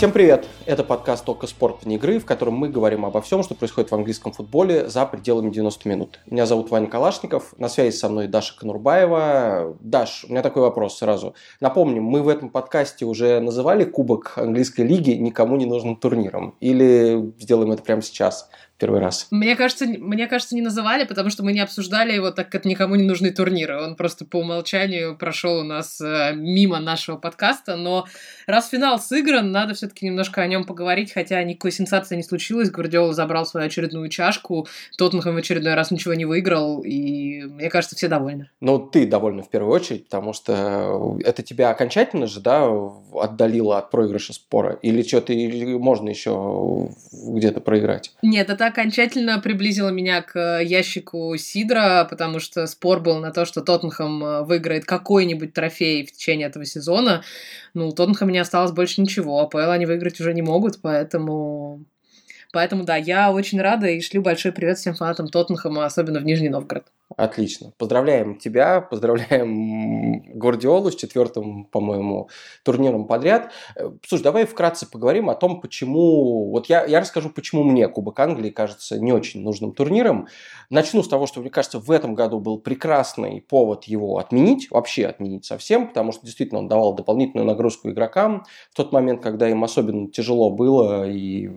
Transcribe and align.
Всем 0.00 0.12
привет! 0.12 0.46
Это 0.64 0.82
подкаст 0.82 1.26
«Только 1.26 1.46
спорт 1.46 1.84
вне 1.84 1.96
игры», 1.96 2.18
в 2.20 2.24
котором 2.24 2.54
мы 2.54 2.70
говорим 2.70 3.04
обо 3.04 3.20
всем, 3.20 3.42
что 3.42 3.54
происходит 3.54 3.90
в 3.90 3.94
английском 3.94 4.32
футболе 4.32 4.88
за 4.88 5.04
пределами 5.04 5.50
90 5.50 5.86
минут. 5.86 6.20
Меня 6.24 6.46
зовут 6.46 6.70
Ваня 6.70 6.86
Калашников, 6.86 7.52
на 7.58 7.68
связи 7.68 7.94
со 7.94 8.08
мной 8.08 8.26
Даша 8.26 8.58
Конурбаева. 8.58 9.76
Даш, 9.80 10.24
у 10.24 10.32
меня 10.32 10.40
такой 10.40 10.62
вопрос 10.62 10.96
сразу. 10.96 11.34
Напомним, 11.60 12.04
мы 12.04 12.22
в 12.22 12.28
этом 12.28 12.48
подкасте 12.48 13.04
уже 13.04 13.40
называли 13.40 13.84
Кубок 13.84 14.32
английской 14.36 14.86
лиги 14.86 15.10
никому 15.10 15.56
не 15.56 15.66
нужным 15.66 15.96
турниром. 15.96 16.56
Или 16.60 17.34
сделаем 17.38 17.70
это 17.70 17.82
прямо 17.82 18.00
сейчас? 18.00 18.48
Первый 18.80 19.00
раз. 19.00 19.28
Мне 19.30 19.54
кажется, 19.54 19.86
мне 19.86 20.26
кажется, 20.26 20.54
не 20.54 20.62
называли, 20.62 21.04
потому 21.04 21.30
что 21.30 21.44
мы 21.44 21.52
не 21.52 21.60
обсуждали 21.60 22.12
его, 22.12 22.30
так 22.30 22.50
как 22.50 22.64
никому 22.64 22.96
не 22.96 23.04
нужны 23.04 23.30
турниры. 23.30 23.80
Он 23.80 23.94
просто 23.94 24.24
по 24.24 24.38
умолчанию 24.38 25.16
прошел 25.16 25.60
у 25.60 25.62
нас 25.62 26.00
э, 26.00 26.32
мимо 26.34 26.80
нашего 26.80 27.16
подкаста. 27.16 27.76
Но 27.76 28.06
раз 28.46 28.70
финал 28.70 28.98
сыгран, 28.98 29.52
надо 29.52 29.74
все-таки 29.74 30.06
немножко 30.06 30.40
о 30.40 30.46
нем 30.46 30.64
поговорить, 30.64 31.12
хотя 31.12 31.42
никакой 31.44 31.72
сенсации 31.72 32.16
не 32.16 32.22
случилось. 32.22 32.70
Гвардиола 32.70 33.12
забрал 33.12 33.44
свою 33.44 33.66
очередную 33.66 34.08
чашку, 34.08 34.66
Тоттенхэм 34.96 35.34
в 35.34 35.38
очередной 35.38 35.74
раз 35.74 35.90
ничего 35.90 36.14
не 36.14 36.24
выиграл, 36.24 36.82
и 36.82 37.42
мне 37.42 37.68
кажется, 37.68 37.96
все 37.96 38.08
довольны. 38.08 38.48
Ну, 38.60 38.78
ты 38.78 39.06
довольна 39.06 39.42
в 39.42 39.50
первую 39.50 39.74
очередь, 39.74 40.04
потому 40.06 40.32
что 40.32 41.18
это 41.22 41.42
тебя 41.42 41.70
окончательно 41.70 42.26
же, 42.26 42.40
да, 42.40 42.66
отдалило 43.12 43.78
от 43.78 43.90
проигрыша 43.90 44.32
спора? 44.32 44.78
Или 44.80 45.02
что-то 45.02 45.34
или 45.34 45.74
можно 45.74 46.08
еще 46.08 46.88
где-то 47.12 47.60
проиграть? 47.60 48.12
Нет, 48.22 48.48
это 48.48 48.69
окончательно 48.70 49.38
приблизило 49.38 49.90
меня 49.90 50.22
к 50.22 50.60
ящику 50.62 51.36
Сидра, 51.36 52.06
потому 52.08 52.40
что 52.40 52.66
спор 52.66 53.00
был 53.00 53.18
на 53.18 53.30
то, 53.30 53.44
что 53.44 53.60
Тоттенхэм 53.60 54.24
э, 54.24 54.42
выиграет 54.42 54.84
какой-нибудь 54.86 55.52
трофей 55.52 56.06
в 56.06 56.12
течение 56.12 56.48
этого 56.48 56.64
сезона. 56.64 57.22
Ну, 57.74 57.88
у 57.88 57.92
Тоттенхэма 57.92 58.32
не 58.32 58.38
осталось 58.38 58.72
больше 58.72 59.00
ничего, 59.00 59.40
а 59.40 59.46
ПЛ 59.46 59.70
они 59.70 59.86
выиграть 59.86 60.20
уже 60.20 60.32
не 60.34 60.42
могут, 60.42 60.80
поэтому... 60.80 61.84
Поэтому, 62.52 62.84
да, 62.84 62.96
я 62.96 63.30
очень 63.30 63.60
рада 63.60 63.86
и 63.86 64.00
шлю 64.00 64.22
большой 64.22 64.52
привет 64.52 64.78
всем 64.78 64.94
фанатам 64.94 65.28
Тоттенхэма, 65.28 65.84
особенно 65.84 66.18
в 66.18 66.24
Нижний 66.24 66.48
Новгород. 66.48 66.84
Отлично. 67.16 67.72
Поздравляем 67.76 68.38
тебя, 68.38 68.80
поздравляем 68.80 70.22
Гвардиолу 70.38 70.92
с 70.92 70.96
четвертым, 70.96 71.64
по-моему, 71.64 72.28
турниром 72.64 73.06
подряд. 73.06 73.50
Э, 73.74 73.90
слушай, 74.06 74.22
давай 74.22 74.46
вкратце 74.46 74.88
поговорим 74.88 75.28
о 75.28 75.34
том, 75.34 75.60
почему... 75.60 76.50
Вот 76.50 76.66
я, 76.66 76.84
я 76.84 77.00
расскажу, 77.00 77.30
почему 77.30 77.64
мне 77.64 77.88
Кубок 77.88 78.18
Англии 78.20 78.50
кажется 78.50 78.98
не 79.00 79.12
очень 79.12 79.42
нужным 79.42 79.72
турниром. 79.72 80.28
Начну 80.70 81.02
с 81.02 81.08
того, 81.08 81.26
что, 81.26 81.40
мне 81.40 81.50
кажется, 81.50 81.80
в 81.80 81.90
этом 81.90 82.14
году 82.14 82.38
был 82.38 82.58
прекрасный 82.60 83.40
повод 83.40 83.84
его 83.84 84.18
отменить, 84.18 84.70
вообще 84.70 85.06
отменить 85.06 85.44
совсем, 85.44 85.88
потому 85.88 86.12
что 86.12 86.24
действительно 86.24 86.60
он 86.60 86.68
давал 86.68 86.94
дополнительную 86.94 87.46
нагрузку 87.46 87.90
игрокам 87.90 88.44
в 88.70 88.76
тот 88.76 88.92
момент, 88.92 89.20
когда 89.20 89.48
им 89.48 89.64
особенно 89.64 90.08
тяжело 90.10 90.50
было, 90.50 91.08
и 91.10 91.50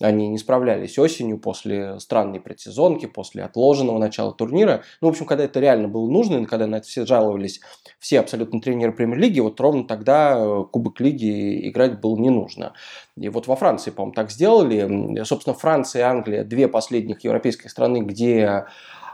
они 0.00 0.28
не 0.28 0.38
справлялись 0.38 0.98
осенью 0.98 1.38
после 1.38 1.98
странной 1.98 2.40
предсезонки, 2.40 3.06
после 3.06 3.42
отложенного 3.42 3.98
начала 3.98 4.32
турнира. 4.32 4.83
Ну, 5.00 5.08
в 5.08 5.10
общем, 5.10 5.26
когда 5.26 5.44
это 5.44 5.60
реально 5.60 5.88
было 5.88 6.08
нужно, 6.10 6.38
и 6.38 6.44
когда 6.46 6.66
на 6.66 6.76
это 6.76 6.86
все 6.86 7.06
жаловались 7.06 7.60
все 7.98 8.20
абсолютно 8.20 8.60
тренеры 8.60 8.92
премьер-лиги, 8.92 9.40
вот 9.40 9.60
ровно 9.60 9.84
тогда 9.84 10.36
э, 10.36 10.64
Кубок 10.70 11.00
Лиги 11.00 11.68
играть 11.68 12.00
было 12.00 12.16
не 12.16 12.30
нужно. 12.30 12.74
И 13.16 13.28
вот 13.28 13.46
во 13.46 13.56
Франции, 13.56 13.90
по-моему, 13.90 14.14
так 14.14 14.30
сделали. 14.30 15.22
Собственно, 15.24 15.54
Франция 15.54 16.00
и 16.00 16.04
Англия, 16.04 16.44
две 16.44 16.68
последних 16.68 17.24
европейских 17.24 17.70
страны, 17.70 17.98
где 17.98 18.66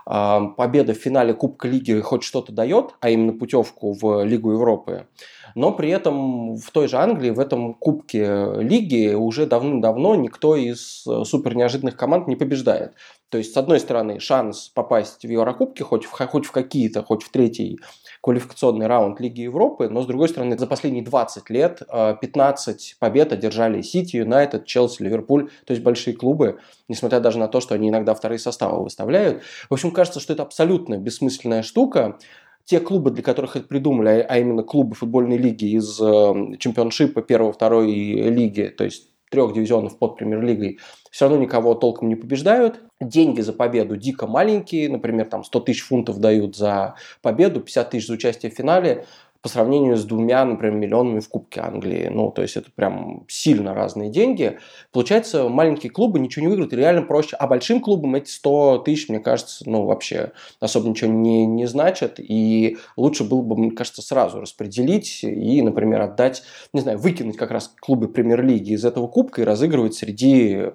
а, 0.06 0.46
победа 0.56 0.94
в 0.94 0.96
финале 0.96 1.34
Кубка 1.34 1.68
Лиги 1.68 2.00
хоть 2.00 2.22
что-то 2.22 2.52
дает, 2.52 2.94
а 3.00 3.10
именно 3.10 3.32
путевку 3.32 3.92
в 3.92 4.24
Лигу 4.24 4.52
Европы, 4.52 5.06
но 5.54 5.72
при 5.72 5.90
этом 5.90 6.56
в 6.56 6.70
той 6.72 6.88
же 6.88 6.96
Англии, 6.96 7.30
в 7.30 7.38
этом 7.40 7.74
Кубке 7.74 8.54
Лиги 8.56 9.14
уже 9.14 9.46
давным-давно 9.46 10.14
никто 10.16 10.56
из 10.56 11.06
э, 11.06 11.24
супер 11.24 11.54
неожиданных 11.54 11.96
команд 11.96 12.26
не 12.26 12.36
побеждает. 12.36 12.94
То 13.30 13.38
есть, 13.38 13.54
с 13.54 13.56
одной 13.56 13.78
стороны, 13.78 14.18
шанс 14.18 14.68
попасть 14.74 15.24
в 15.24 15.28
Еврокубки, 15.28 15.82
хоть 15.82 16.04
в, 16.04 16.10
хоть 16.10 16.46
в 16.46 16.50
какие-то, 16.50 17.04
хоть 17.04 17.22
в 17.22 17.30
третий 17.30 17.78
квалификационный 18.20 18.88
раунд 18.88 19.20
Лиги 19.20 19.42
Европы, 19.42 19.88
но, 19.88 20.02
с 20.02 20.06
другой 20.06 20.28
стороны, 20.28 20.58
за 20.58 20.66
последние 20.66 21.04
20 21.04 21.48
лет 21.48 21.80
15 21.88 22.92
э, 22.92 22.96
побед 22.98 23.32
одержали 23.32 23.82
Сити, 23.82 24.16
Юнайтед, 24.16 24.66
Челси, 24.66 25.02
Ливерпуль, 25.02 25.48
то 25.64 25.72
есть 25.72 25.82
большие 25.82 26.14
клубы, 26.14 26.58
несмотря 26.88 27.20
даже 27.20 27.38
на 27.38 27.46
то, 27.46 27.60
что 27.60 27.74
они 27.74 27.88
иногда 27.88 28.14
вторые 28.14 28.40
составы 28.40 28.82
выставляют. 28.82 29.42
В 29.68 29.74
общем, 29.74 29.92
кажется, 29.92 30.18
что 30.18 30.32
это 30.32 30.42
абсолютно 30.42 30.98
бессмысленная 30.98 31.62
штука, 31.62 32.18
те 32.64 32.80
клубы, 32.80 33.10
для 33.10 33.22
которых 33.22 33.56
это 33.56 33.66
придумали, 33.66 34.26
а 34.28 34.38
именно 34.38 34.62
клубы 34.62 34.94
футбольной 34.94 35.38
лиги 35.38 35.76
из 35.76 36.00
э, 36.00 36.56
чемпионшипа 36.58 37.22
первой, 37.22 37.52
второй 37.52 37.92
лиги, 37.92 38.74
то 38.76 38.84
есть 38.84 39.09
трех 39.30 39.54
дивизионов 39.54 39.98
под 39.98 40.16
премьер-лигой, 40.16 40.78
все 41.10 41.26
равно 41.26 41.40
никого 41.40 41.74
толком 41.74 42.08
не 42.08 42.16
побеждают. 42.16 42.80
Деньги 43.00 43.40
за 43.40 43.52
победу 43.52 43.96
дико 43.96 44.26
маленькие, 44.26 44.90
например, 44.90 45.26
там 45.26 45.44
100 45.44 45.60
тысяч 45.60 45.82
фунтов 45.82 46.18
дают 46.18 46.56
за 46.56 46.96
победу, 47.22 47.60
50 47.60 47.90
тысяч 47.90 48.06
за 48.06 48.14
участие 48.14 48.52
в 48.52 48.54
финале 48.54 49.06
по 49.42 49.48
сравнению 49.48 49.96
с 49.96 50.04
двумя, 50.04 50.44
например, 50.44 50.76
миллионами 50.76 51.20
в 51.20 51.28
Кубке 51.28 51.60
Англии. 51.60 52.08
Ну, 52.12 52.30
то 52.30 52.42
есть 52.42 52.56
это 52.56 52.70
прям 52.70 53.24
сильно 53.28 53.74
разные 53.74 54.10
деньги. 54.10 54.58
Получается, 54.92 55.48
маленькие 55.48 55.90
клубы 55.90 56.18
ничего 56.18 56.42
не 56.42 56.48
выиграют, 56.48 56.74
реально 56.74 57.02
проще. 57.02 57.36
А 57.36 57.46
большим 57.46 57.80
клубам 57.80 58.16
эти 58.16 58.30
100 58.30 58.78
тысяч, 58.84 59.08
мне 59.08 59.18
кажется, 59.18 59.64
ну, 59.66 59.84
вообще 59.86 60.32
особо 60.60 60.88
ничего 60.88 61.10
не, 61.10 61.46
не 61.46 61.66
значат. 61.66 62.16
И 62.18 62.76
лучше 62.96 63.24
было 63.24 63.40
бы, 63.40 63.56
мне 63.56 63.70
кажется, 63.70 64.02
сразу 64.02 64.40
распределить 64.40 65.24
и, 65.24 65.62
например, 65.62 66.02
отдать, 66.02 66.42
не 66.74 66.80
знаю, 66.80 66.98
выкинуть 66.98 67.36
как 67.38 67.50
раз 67.50 67.72
клубы 67.80 68.08
премьер-лиги 68.08 68.72
из 68.72 68.84
этого 68.84 69.06
кубка 69.06 69.40
и 69.40 69.44
разыгрывать 69.44 69.94
среди 69.94 70.72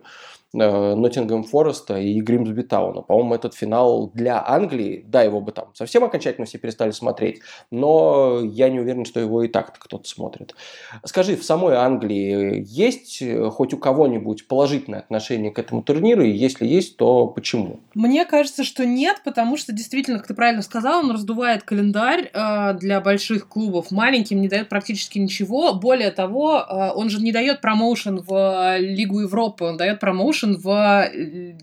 Ноттингем 0.56 1.44
Фореста 1.44 1.98
и 1.98 2.20
Гримсби 2.22 2.62
Тауна. 2.62 3.02
По-моему, 3.02 3.36
этот 3.36 3.54
финал 3.54 4.12
для 4.14 4.44
Англии, 4.46 5.04
да, 5.08 5.22
его 5.22 5.42
бы 5.42 5.52
там 5.52 5.68
совсем 5.74 6.04
окончательно 6.04 6.46
все 6.46 6.58
перестали 6.58 6.92
смотреть, 6.92 7.42
но 7.72 8.40
я 8.44 8.70
не 8.70 8.80
уверен, 8.80 9.06
что 9.06 9.20
его 9.20 9.44
и 9.44 9.48
так 9.48 9.78
кто-то 9.78 10.08
смотрит. 10.08 10.56
Скажи, 11.04 11.36
в 11.36 11.44
самой 11.44 11.76
Англии 11.76 12.64
есть 12.68 13.24
хоть 13.52 13.74
у 13.74 13.78
кого-нибудь 13.78 14.48
положительное 14.48 15.00
отношение 15.00 15.52
к 15.52 15.60
этому 15.60 15.84
турниру, 15.84 16.24
и 16.24 16.32
если 16.32 16.66
есть, 16.66 16.98
то 16.98 17.28
почему? 17.28 17.80
Мне 17.94 18.26
кажется, 18.26 18.64
что 18.64 18.86
нет, 18.86 19.22
потому 19.24 19.58
что 19.58 19.74
действительно, 19.74 20.18
как 20.20 20.28
ты 20.28 20.34
правильно 20.34 20.62
сказал, 20.62 21.00
он 21.00 21.12
раздувает 21.12 21.64
календарь 21.64 22.30
э, 22.34 22.74
для 22.80 23.02
больших 23.02 23.48
клубов, 23.48 23.92
маленьким 23.92 24.42
не 24.42 24.48
дает 24.48 24.70
практически 24.70 25.20
ничего. 25.20 25.74
Более 25.74 26.12
того, 26.12 26.60
э, 26.60 26.92
он 26.96 27.10
же 27.10 27.22
не 27.22 27.32
дает 27.32 27.62
промоушен 27.62 28.20
в 28.20 28.78
Лигу 28.80 29.22
Европы, 29.22 29.66
он 29.66 29.78
дает 29.78 30.00
промоушен 30.00 30.45
Ocean 30.46 30.58
в 30.58 30.70
э, 30.70 31.58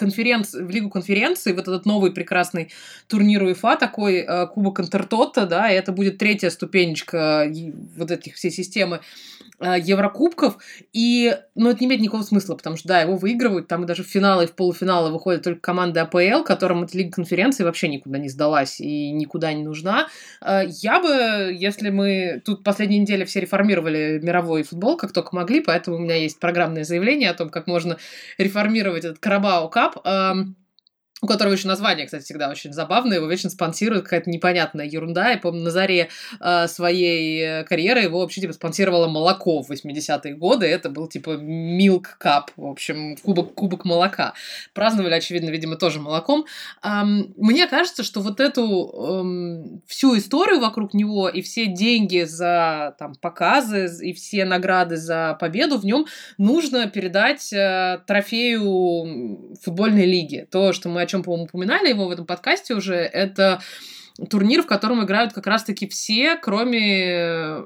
конференц... 0.00 0.54
в 0.54 0.70
Лигу 0.70 0.90
конференции, 0.90 1.52
вот 1.52 1.68
этот 1.68 1.86
новый 1.86 2.12
прекрасный 2.12 2.72
турнир 3.06 3.42
УЕФА, 3.42 3.76
такой 3.76 4.16
э, 4.16 4.46
Кубок 4.46 4.80
Интертота, 4.80 5.46
да, 5.46 5.70
и 5.70 5.76
это 5.76 5.92
будет 5.92 6.18
третья 6.18 6.50
ступенечка 6.50 7.44
э, 7.46 7.72
вот 7.96 8.10
этих 8.10 8.34
всей 8.34 8.50
системы 8.50 9.00
Э, 9.62 9.76
Еврокубков, 9.78 10.56
и, 10.94 11.36
ну, 11.54 11.68
это 11.68 11.80
не 11.80 11.86
имеет 11.86 12.00
никакого 12.00 12.22
смысла, 12.22 12.54
потому 12.54 12.76
что, 12.76 12.88
да, 12.88 13.02
его 13.02 13.16
выигрывают, 13.16 13.68
там 13.68 13.84
и 13.84 13.86
даже 13.86 14.02
в 14.02 14.06
финалы 14.06 14.44
и 14.44 14.46
в 14.46 14.54
полуфиналы 14.54 15.12
выходят 15.12 15.42
только 15.42 15.60
команды 15.60 16.00
АПЛ, 16.00 16.44
которым 16.44 16.84
эта 16.84 16.96
Лига 16.96 17.10
конференции 17.12 17.62
вообще 17.62 17.88
никуда 17.88 18.16
не 18.16 18.30
сдалась 18.30 18.80
и 18.80 19.10
никуда 19.10 19.52
не 19.52 19.62
нужна. 19.62 20.08
Э, 20.40 20.62
я 20.66 20.98
бы, 21.00 21.54
если 21.54 21.90
мы... 21.90 22.40
Тут 22.42 22.64
последние 22.64 23.00
недели 23.00 23.24
все 23.24 23.40
реформировали 23.40 24.18
мировой 24.22 24.62
футбол, 24.62 24.96
как 24.96 25.12
только 25.12 25.36
могли, 25.36 25.60
поэтому 25.60 25.98
у 25.98 26.00
меня 26.00 26.14
есть 26.14 26.40
программное 26.40 26.84
заявление 26.84 27.28
о 27.28 27.34
том, 27.34 27.50
как 27.50 27.66
можно 27.66 27.98
реформировать 28.38 29.04
этот 29.04 29.18
Карабао 29.18 29.68
Кап. 29.68 29.89
Эм, 30.04 30.56
у 31.22 31.26
которого 31.26 31.52
еще 31.52 31.68
название, 31.68 32.06
кстати, 32.06 32.24
всегда 32.24 32.48
очень 32.48 32.72
забавное, 32.72 33.18
его 33.18 33.26
вечно 33.26 33.50
спонсирует 33.50 34.04
какая-то 34.04 34.30
непонятная 34.30 34.86
ерунда. 34.86 35.30
Я 35.30 35.38
помню, 35.38 35.62
на 35.62 35.70
заре 35.70 36.08
э, 36.40 36.66
своей 36.66 37.40
э, 37.40 37.64
карьеры 37.64 38.00
его 38.00 38.20
вообще 38.20 38.40
типа 38.40 38.54
спонсировало 38.54 39.06
молоко 39.08 39.62
в 39.62 39.70
80-е 39.70 40.34
годы. 40.34 40.66
Это 40.66 40.88
был 40.88 41.08
типа 41.08 41.30
Milk 41.30 42.06
Cup, 42.22 42.48
в 42.56 42.66
общем, 42.66 43.16
кубок, 43.16 43.54
кубок 43.54 43.84
молока. 43.84 44.32
Праздновали, 44.72 45.14
очевидно, 45.14 45.50
видимо, 45.50 45.76
тоже 45.76 46.00
молоком. 46.00 46.46
Эм, 46.82 47.34
мне 47.36 47.66
кажется, 47.66 48.02
что 48.02 48.20
вот 48.20 48.40
эту 48.40 48.62
эм, 48.64 49.82
всю 49.86 50.16
историю 50.16 50.60
вокруг 50.60 50.94
него 50.94 51.28
и 51.28 51.42
все 51.42 51.66
деньги 51.66 52.24
за 52.24 52.94
там, 52.98 53.14
показы 53.14 53.90
и 54.02 54.14
все 54.14 54.46
награды 54.46 54.96
за 54.96 55.36
победу 55.38 55.78
в 55.78 55.84
нем 55.84 56.06
нужно 56.38 56.88
передать 56.88 57.52
э, 57.52 58.00
трофею 58.06 59.56
футбольной 59.62 60.06
лиги. 60.06 60.48
То, 60.50 60.72
что 60.72 60.88
мы 60.88 61.02
чем, 61.10 61.22
по-моему, 61.22 61.44
упоминали 61.44 61.88
его 61.88 62.06
в 62.06 62.10
этом 62.10 62.26
подкасте 62.26 62.74
уже, 62.74 62.96
это 62.96 63.60
турнир, 64.28 64.62
в 64.62 64.66
котором 64.66 65.04
играют 65.04 65.32
как 65.32 65.46
раз-таки 65.46 65.88
все, 65.88 66.36
кроме, 66.36 67.62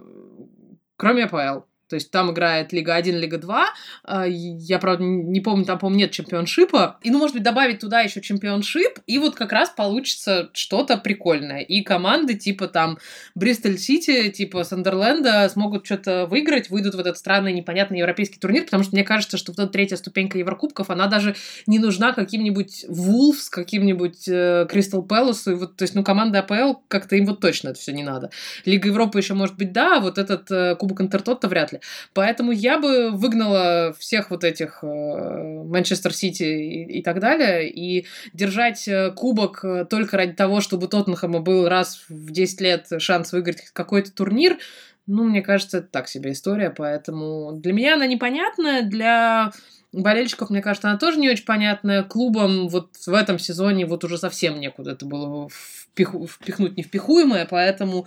кроме 0.96 1.24
АПЛ. 1.24 1.66
То 1.88 1.96
есть 1.96 2.10
там 2.10 2.30
играет 2.32 2.72
Лига 2.72 2.94
1, 2.94 3.16
Лига 3.16 3.38
2. 3.38 3.66
А, 4.04 4.26
я, 4.26 4.78
правда, 4.78 5.04
не 5.04 5.40
помню, 5.40 5.64
там, 5.64 5.78
по-моему, 5.78 6.00
нет 6.00 6.10
чемпионшипа. 6.12 6.98
И, 7.02 7.10
ну, 7.10 7.18
может 7.18 7.34
быть, 7.34 7.42
добавить 7.42 7.80
туда 7.80 8.00
еще 8.00 8.20
чемпионшип, 8.20 8.98
и 9.06 9.18
вот 9.18 9.34
как 9.34 9.52
раз 9.52 9.70
получится 9.70 10.50
что-то 10.52 10.96
прикольное. 10.96 11.60
И 11.60 11.82
команды 11.82 12.34
типа 12.34 12.68
там 12.68 12.98
Бристоль 13.34 13.78
Сити, 13.78 14.30
типа 14.30 14.64
Сандерленда 14.64 15.48
смогут 15.48 15.84
что-то 15.86 16.26
выиграть, 16.26 16.70
выйдут 16.70 16.94
в 16.94 16.98
этот 16.98 17.18
странный, 17.18 17.52
непонятный 17.52 17.98
европейский 17.98 18.38
турнир, 18.38 18.64
потому 18.64 18.82
что 18.82 18.94
мне 18.94 19.04
кажется, 19.04 19.36
что 19.36 19.52
вот 19.52 19.58
эта 19.58 19.72
третья 19.72 19.96
ступенька 19.96 20.38
Еврокубков, 20.38 20.90
она 20.90 21.06
даже 21.06 21.36
не 21.66 21.78
нужна 21.78 22.12
каким-нибудь 22.12 22.86
Вулфс, 22.88 23.48
каким-нибудь 23.48 24.24
Кристал 24.24 25.02
э, 25.02 25.06
Пэласу. 25.06 25.56
Вот, 25.56 25.76
то 25.76 25.82
есть, 25.82 25.94
ну, 25.94 26.02
команда 26.02 26.40
АПЛ, 26.40 26.80
как-то 26.88 27.16
им 27.16 27.26
вот 27.26 27.40
точно 27.40 27.70
это 27.70 27.78
все 27.78 27.92
не 27.92 28.02
надо. 28.02 28.30
Лига 28.64 28.88
Европы 28.88 29.18
еще, 29.18 29.34
может 29.34 29.56
быть, 29.56 29.72
да, 29.72 29.98
а 29.98 30.00
вот 30.00 30.18
этот 30.18 30.50
э, 30.50 30.76
Кубок 30.76 31.00
Интертотта 31.00 31.48
вряд 31.48 31.72
ли. 31.72 31.80
Поэтому 32.12 32.52
я 32.52 32.78
бы 32.78 33.10
выгнала 33.10 33.94
всех 33.98 34.30
вот 34.30 34.44
этих 34.44 34.80
э, 34.82 34.86
Манчестер 34.86 36.14
Сити 36.14 36.42
и, 36.42 37.02
так 37.02 37.20
далее, 37.20 37.68
и 37.68 38.06
держать 38.32 38.86
э, 38.88 39.10
кубок 39.12 39.64
э, 39.64 39.84
только 39.84 40.16
ради 40.16 40.32
того, 40.32 40.60
чтобы 40.60 40.88
Тоттенхэма 40.88 41.40
был 41.40 41.68
раз 41.68 42.04
в 42.08 42.30
10 42.30 42.60
лет 42.60 42.86
шанс 42.98 43.32
выиграть 43.32 43.62
какой-то 43.72 44.12
турнир, 44.12 44.58
ну, 45.06 45.24
мне 45.24 45.42
кажется, 45.42 45.78
это 45.78 45.88
так 45.88 46.08
себе 46.08 46.32
история, 46.32 46.70
поэтому 46.70 47.52
для 47.52 47.74
меня 47.74 47.94
она 47.94 48.06
непонятная, 48.06 48.82
для 48.82 49.52
болельщиков, 49.92 50.50
мне 50.50 50.62
кажется, 50.62 50.88
она 50.88 50.98
тоже 50.98 51.18
не 51.18 51.30
очень 51.30 51.44
понятная. 51.44 52.02
Клубам 52.02 52.68
вот 52.68 52.96
в 53.06 53.12
этом 53.12 53.38
сезоне 53.38 53.86
вот 53.86 54.04
уже 54.04 54.18
совсем 54.18 54.58
некуда 54.60 54.92
это 54.92 55.06
было 55.06 55.48
впих... 55.48 56.14
впихнуть 56.28 56.76
невпихуемое, 56.76 57.46
поэтому 57.48 58.06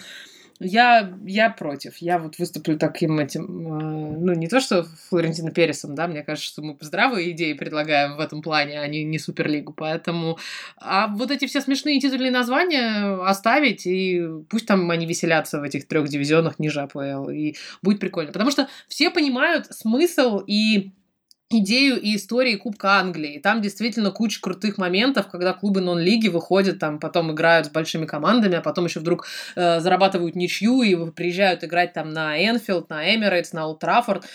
я, 0.60 1.14
я 1.26 1.50
против. 1.50 1.98
Я 1.98 2.18
вот 2.18 2.40
выступлю 2.40 2.78
таким 2.78 3.20
этим, 3.20 3.44
э, 3.44 4.18
ну, 4.20 4.34
не 4.34 4.48
то 4.48 4.60
что 4.60 4.84
Флорентино 5.10 5.52
Пересом, 5.52 5.94
да, 5.96 6.08
мне 6.08 6.24
кажется, 6.24 6.50
что 6.50 6.62
мы 6.62 6.78
здравые 6.80 7.32
идеи 7.32 7.54
предлагаем 7.54 8.16
в 8.18 8.20
этом 8.20 8.42
плане, 8.42 8.80
а 8.80 8.88
не, 8.88 9.04
не 9.04 9.20
Суперлигу, 9.20 9.74
поэтому... 9.74 10.38
А 10.78 11.08
вот 11.08 11.32
эти 11.32 11.46
все 11.46 11.62
смешные 11.62 12.00
титульные 12.00 12.32
названия 12.32 13.22
оставить, 13.24 13.86
и 13.86 14.26
пусть 14.50 14.66
там 14.66 14.90
они 14.90 15.06
веселятся 15.06 15.60
в 15.60 15.64
этих 15.64 15.88
трех 15.88 16.08
дивизионах 16.08 16.60
ниже 16.60 16.82
АПЛ, 16.82 17.30
и 17.30 17.56
будет 17.82 18.00
прикольно. 18.00 18.32
Потому 18.32 18.52
что 18.52 18.68
все 18.88 19.10
понимают 19.10 19.68
смысл 19.68 20.42
и 20.46 20.92
идею 21.50 22.00
и 22.00 22.16
истории 22.16 22.56
Кубка 22.56 23.00
Англии. 23.00 23.40
Там 23.40 23.62
действительно 23.62 24.12
куча 24.12 24.42
крутых 24.42 24.78
моментов, 24.78 25.30
когда 25.30 25.54
клубы 25.54 25.80
нон-лиги 25.82 26.28
выходят, 26.28 26.80
там 26.80 27.00
потом 27.00 27.32
играют 27.32 27.68
с 27.68 27.70
большими 27.70 28.06
командами, 28.06 28.56
а 28.56 28.62
потом 28.62 28.86
еще 28.86 29.00
вдруг 29.00 29.28
э, 29.56 29.80
зарабатывают 29.80 30.36
ничью 30.36 30.82
и 30.82 31.12
приезжают 31.12 31.64
играть 31.64 31.94
там 31.94 32.10
на 32.10 32.38
Энфилд, 32.38 32.90
на 32.90 33.16
Эмирейтс, 33.16 33.54
на 33.54 33.68
Олд 33.68 33.80
Траффорд. 33.80 34.26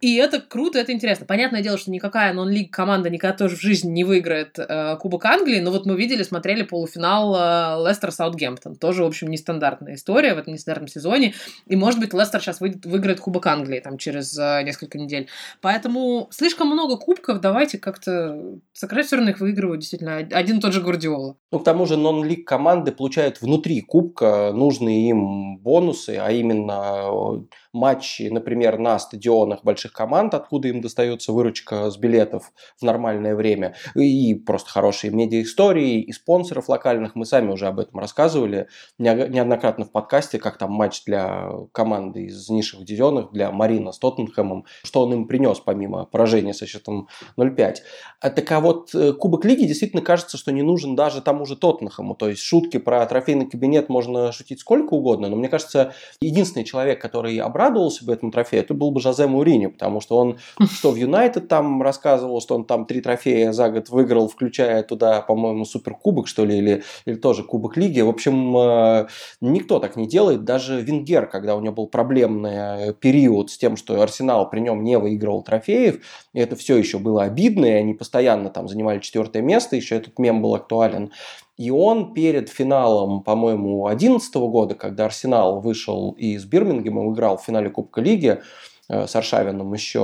И 0.00 0.14
это 0.14 0.40
круто, 0.40 0.78
это 0.78 0.92
интересно. 0.92 1.26
Понятное 1.26 1.60
дело, 1.60 1.76
что 1.76 1.90
никакая 1.90 2.32
нон-лиг 2.32 2.72
команда 2.72 3.10
никогда 3.10 3.36
тоже 3.36 3.56
в 3.56 3.60
жизни 3.60 3.90
не 3.90 4.04
выиграет 4.04 4.56
э, 4.56 4.96
Кубок 5.00 5.24
Англии, 5.24 5.58
но 5.58 5.72
вот 5.72 5.86
мы 5.86 5.96
видели, 5.96 6.22
смотрели 6.22 6.62
полуфинал 6.62 7.34
э, 7.34 7.88
Лестер 7.88 8.12
Саутгемптон. 8.12 8.76
Тоже, 8.76 9.02
в 9.02 9.06
общем, 9.06 9.28
нестандартная 9.28 9.94
история 9.94 10.34
в 10.34 10.38
этом 10.38 10.54
нестандартном 10.54 10.86
сезоне. 10.86 11.34
И, 11.66 11.74
может 11.74 11.98
быть, 11.98 12.14
Лестер 12.14 12.40
сейчас 12.40 12.60
выйдет, 12.60 12.86
выиграет 12.86 13.18
Кубок 13.18 13.46
Англии 13.46 13.80
там 13.80 13.98
через 13.98 14.38
э, 14.38 14.62
несколько 14.62 14.98
недель. 14.98 15.28
Поэтому 15.60 16.28
слишком 16.30 16.68
много 16.68 16.96
кубков, 16.96 17.40
давайте 17.40 17.78
как-то 17.78 18.40
сокращать, 18.72 19.08
все 19.08 19.16
равно 19.16 19.32
их 19.32 19.40
выигрывают 19.40 19.80
действительно 19.80 20.18
один 20.18 20.58
и 20.58 20.60
тот 20.60 20.72
же 20.72 20.80
Гвардиола. 20.80 21.36
Ну, 21.50 21.58
к 21.58 21.64
тому 21.64 21.86
же 21.86 21.96
нон-лиг 21.96 22.46
команды 22.46 22.92
получают 22.92 23.40
внутри 23.40 23.80
кубка 23.80 24.52
нужные 24.52 25.08
им 25.08 25.58
бонусы, 25.58 26.18
а 26.20 26.30
именно 26.30 27.40
э, 27.42 27.56
матчи, 27.72 28.28
например, 28.28 28.78
на 28.78 28.98
стадионах 28.98 29.64
больших 29.64 29.92
команд, 29.92 30.34
откуда 30.34 30.68
им 30.68 30.80
достается 30.80 31.32
выручка 31.32 31.90
с 31.90 31.96
билетов 31.96 32.52
в 32.78 32.82
нормальное 32.84 33.34
время, 33.34 33.74
и 33.94 34.34
просто 34.34 34.70
хорошие 34.70 35.12
медиа-истории, 35.12 36.00
и 36.00 36.12
спонсоров 36.12 36.68
локальных. 36.68 37.14
Мы 37.14 37.24
сами 37.26 37.50
уже 37.50 37.66
об 37.66 37.78
этом 37.78 37.98
рассказывали 38.00 38.68
неоднократно 38.98 39.84
в 39.84 39.92
подкасте, 39.92 40.38
как 40.38 40.58
там 40.58 40.72
матч 40.72 41.04
для 41.04 41.50
команды 41.72 42.24
из 42.24 42.48
низших 42.48 42.84
дивизионов, 42.84 43.32
для 43.32 43.50
Марина 43.50 43.92
с 43.92 43.98
Тоттенхэмом, 43.98 44.64
что 44.84 45.02
он 45.02 45.12
им 45.12 45.26
принес 45.26 45.60
помимо 45.60 46.04
поражения 46.04 46.54
со 46.54 46.66
счетом 46.66 47.08
0-5. 47.36 47.76
А 48.20 48.30
так 48.30 48.50
а 48.52 48.60
вот 48.60 48.94
э, 48.94 49.12
Кубок 49.12 49.44
Лиги 49.44 49.64
действительно 49.64 50.02
кажется, 50.02 50.36
что 50.36 50.52
не 50.52 50.62
нужен 50.62 50.96
даже 50.96 51.22
тому 51.22 51.44
же 51.44 51.56
Тоттенхэму. 51.56 52.14
То 52.14 52.28
есть 52.28 52.42
шутки 52.42 52.78
про 52.78 53.04
трофейный 53.06 53.48
кабинет 53.48 53.88
можно 53.88 54.32
шутить 54.32 54.60
сколько 54.60 54.94
угодно, 54.94 55.28
но 55.28 55.36
мне 55.36 55.48
кажется, 55.48 55.92
единственный 56.20 56.64
человек, 56.64 57.00
который 57.00 57.38
обрадовался 57.58 58.04
бы 58.04 58.12
этому 58.12 58.30
трофею, 58.30 58.62
это 58.62 58.72
был 58.72 58.92
бы 58.92 59.00
Жозе 59.00 59.26
Мауриньо, 59.26 59.70
потому 59.70 60.00
что 60.00 60.16
он 60.16 60.38
что 60.70 60.92
в 60.92 60.96
Юнайтед 60.96 61.48
там 61.48 61.82
рассказывал, 61.82 62.40
что 62.40 62.54
он 62.54 62.64
там 62.64 62.86
три 62.86 63.00
трофея 63.00 63.52
за 63.52 63.68
год 63.68 63.88
выиграл, 63.88 64.28
включая 64.28 64.82
туда, 64.84 65.20
по-моему, 65.22 65.64
суперкубок, 65.64 66.28
что 66.28 66.44
ли, 66.44 66.58
или, 66.58 66.82
или 67.04 67.16
тоже 67.16 67.42
Кубок 67.42 67.76
Лиги. 67.76 68.00
В 68.00 68.08
общем, 68.08 68.56
э, 68.56 69.08
никто 69.40 69.80
так 69.80 69.96
не 69.96 70.06
делает. 70.06 70.44
Даже 70.44 70.80
Венгер, 70.80 71.26
когда 71.26 71.56
у 71.56 71.60
него 71.60 71.74
был 71.74 71.86
проблемный 71.88 72.94
период 72.94 73.50
с 73.50 73.58
тем, 73.58 73.76
что 73.76 74.00
Арсенал 74.00 74.48
при 74.48 74.60
нем 74.60 74.84
не 74.84 74.98
выигрывал 74.98 75.42
трофеев, 75.42 76.00
и 76.32 76.38
это 76.38 76.54
все 76.54 76.76
еще 76.76 76.98
было 76.98 77.24
обидно, 77.24 77.66
и 77.66 77.70
они 77.70 77.94
постоянно 77.94 78.50
там 78.50 78.68
занимали 78.68 79.00
четвертое 79.00 79.42
место, 79.42 79.74
еще 79.74 79.96
этот 79.96 80.18
мем 80.18 80.42
был 80.42 80.54
актуален. 80.54 81.10
И 81.58 81.70
он 81.70 82.14
перед 82.14 82.48
финалом, 82.48 83.22
по-моему, 83.22 83.84
2011 83.88 84.34
года, 84.36 84.74
когда 84.76 85.06
Арсенал 85.06 85.60
вышел 85.60 86.12
из 86.12 86.44
Бирмингема, 86.44 87.12
играл 87.12 87.36
в 87.36 87.42
финале 87.42 87.68
Кубка 87.68 88.00
Лиги, 88.00 88.40
э, 88.88 89.06
с 89.08 89.16
Аршавином 89.16 89.74
еще, 89.74 90.00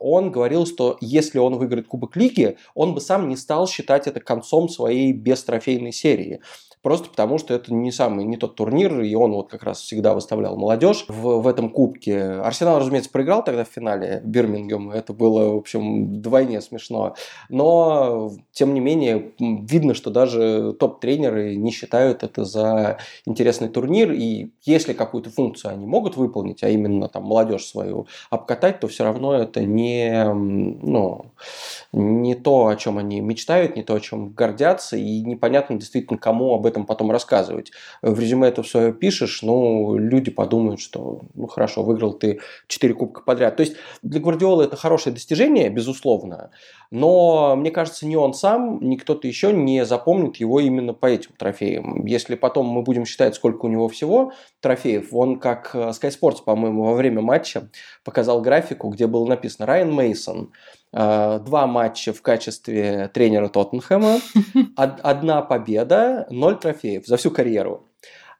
он 0.00 0.30
говорил, 0.30 0.66
что 0.66 0.98
если 1.00 1.38
он 1.38 1.56
выиграет 1.56 1.88
Кубок 1.88 2.14
Лиги, 2.14 2.58
он 2.74 2.92
бы 2.92 3.00
сам 3.00 3.28
не 3.28 3.36
стал 3.36 3.66
считать 3.66 4.06
это 4.06 4.20
концом 4.20 4.68
своей 4.68 5.12
бестрофейной 5.12 5.92
серии 5.92 6.40
просто 6.82 7.10
потому 7.10 7.38
что 7.38 7.54
это 7.54 7.72
не 7.72 7.92
самый, 7.92 8.24
не 8.24 8.36
тот 8.36 8.54
турнир, 8.54 9.00
и 9.00 9.14
он 9.14 9.32
вот 9.32 9.48
как 9.48 9.62
раз 9.62 9.80
всегда 9.80 10.14
выставлял 10.14 10.56
молодежь. 10.56 11.04
В, 11.08 11.40
в 11.40 11.46
этом 11.48 11.70
кубке. 11.70 12.20
Арсенал, 12.20 12.78
разумеется, 12.78 13.10
проиграл 13.10 13.44
тогда 13.44 13.64
в 13.64 13.68
финале 13.68 14.20
Бирмингем, 14.24 14.90
это 14.90 15.12
было, 15.12 15.52
в 15.54 15.56
общем, 15.56 16.14
вдвойне 16.14 16.60
смешно, 16.60 17.14
но, 17.48 18.30
тем 18.52 18.74
не 18.74 18.80
менее, 18.80 19.32
видно, 19.38 19.94
что 19.94 20.10
даже 20.10 20.74
топ-тренеры 20.78 21.56
не 21.56 21.70
считают 21.70 22.22
это 22.22 22.44
за 22.44 22.98
интересный 23.26 23.68
турнир, 23.68 24.12
и 24.12 24.50
если 24.64 24.92
какую-то 24.92 25.30
функцию 25.30 25.72
они 25.72 25.86
могут 25.86 26.16
выполнить, 26.16 26.62
а 26.62 26.68
именно 26.68 27.08
там 27.08 27.24
молодежь 27.24 27.66
свою 27.66 28.06
обкатать, 28.30 28.80
то 28.80 28.88
все 28.88 29.04
равно 29.04 29.34
это 29.34 29.62
не, 29.62 30.24
ну, 30.32 31.26
не 31.92 32.34
то, 32.34 32.66
о 32.66 32.76
чем 32.76 32.98
они 32.98 33.20
мечтают, 33.20 33.76
не 33.76 33.82
то, 33.82 33.94
о 33.94 34.00
чем 34.00 34.30
гордятся, 34.30 34.96
и 34.96 35.20
непонятно 35.20 35.76
действительно, 35.76 36.18
кому 36.18 36.54
об 36.54 36.66
этом 36.68 36.86
потом 36.86 37.10
рассказывать. 37.10 37.72
В 38.02 38.18
резюме 38.20 38.48
это 38.48 38.62
все 38.62 38.92
пишешь, 38.92 39.42
ну, 39.42 39.96
люди 39.96 40.30
подумают, 40.30 40.80
что, 40.80 41.22
ну, 41.34 41.46
хорошо, 41.46 41.82
выиграл 41.82 42.12
ты 42.12 42.40
4 42.68 42.94
кубка 42.94 43.22
подряд. 43.22 43.56
То 43.56 43.62
есть 43.62 43.76
для 44.02 44.20
Гвардиолы 44.20 44.64
это 44.64 44.76
хорошее 44.76 45.14
достижение, 45.14 45.70
безусловно, 45.70 46.50
но, 46.90 47.54
мне 47.56 47.70
кажется, 47.70 48.06
ни 48.06 48.16
он 48.16 48.32
сам, 48.32 48.80
ни 48.80 48.96
кто-то 48.96 49.28
еще 49.28 49.52
не 49.52 49.84
запомнит 49.84 50.36
его 50.36 50.60
именно 50.60 50.94
по 50.94 51.06
этим 51.06 51.32
трофеям. 51.36 52.06
Если 52.06 52.34
потом 52.34 52.66
мы 52.66 52.82
будем 52.82 53.04
считать, 53.04 53.34
сколько 53.34 53.66
у 53.66 53.68
него 53.68 53.88
всего 53.88 54.32
трофеев, 54.60 55.12
он 55.12 55.38
как 55.38 55.70
э, 55.74 55.90
Sky 55.90 56.10
Sports, 56.10 56.38
по-моему, 56.44 56.84
во 56.84 56.94
время 56.94 57.20
матча 57.20 57.68
показал 58.04 58.40
графику, 58.40 58.88
где 58.88 59.06
было 59.06 59.26
написано 59.26 59.66
Райан 59.66 59.92
Мейсон, 59.92 60.52
э, 60.87 60.87
два 60.98 61.66
матча 61.66 62.12
в 62.12 62.22
качестве 62.22 63.10
тренера 63.14 63.48
Тоттенхэма, 63.48 64.20
одна 64.76 65.42
победа, 65.42 66.26
ноль 66.30 66.58
трофеев 66.58 67.06
за 67.06 67.16
всю 67.16 67.30
карьеру. 67.30 67.88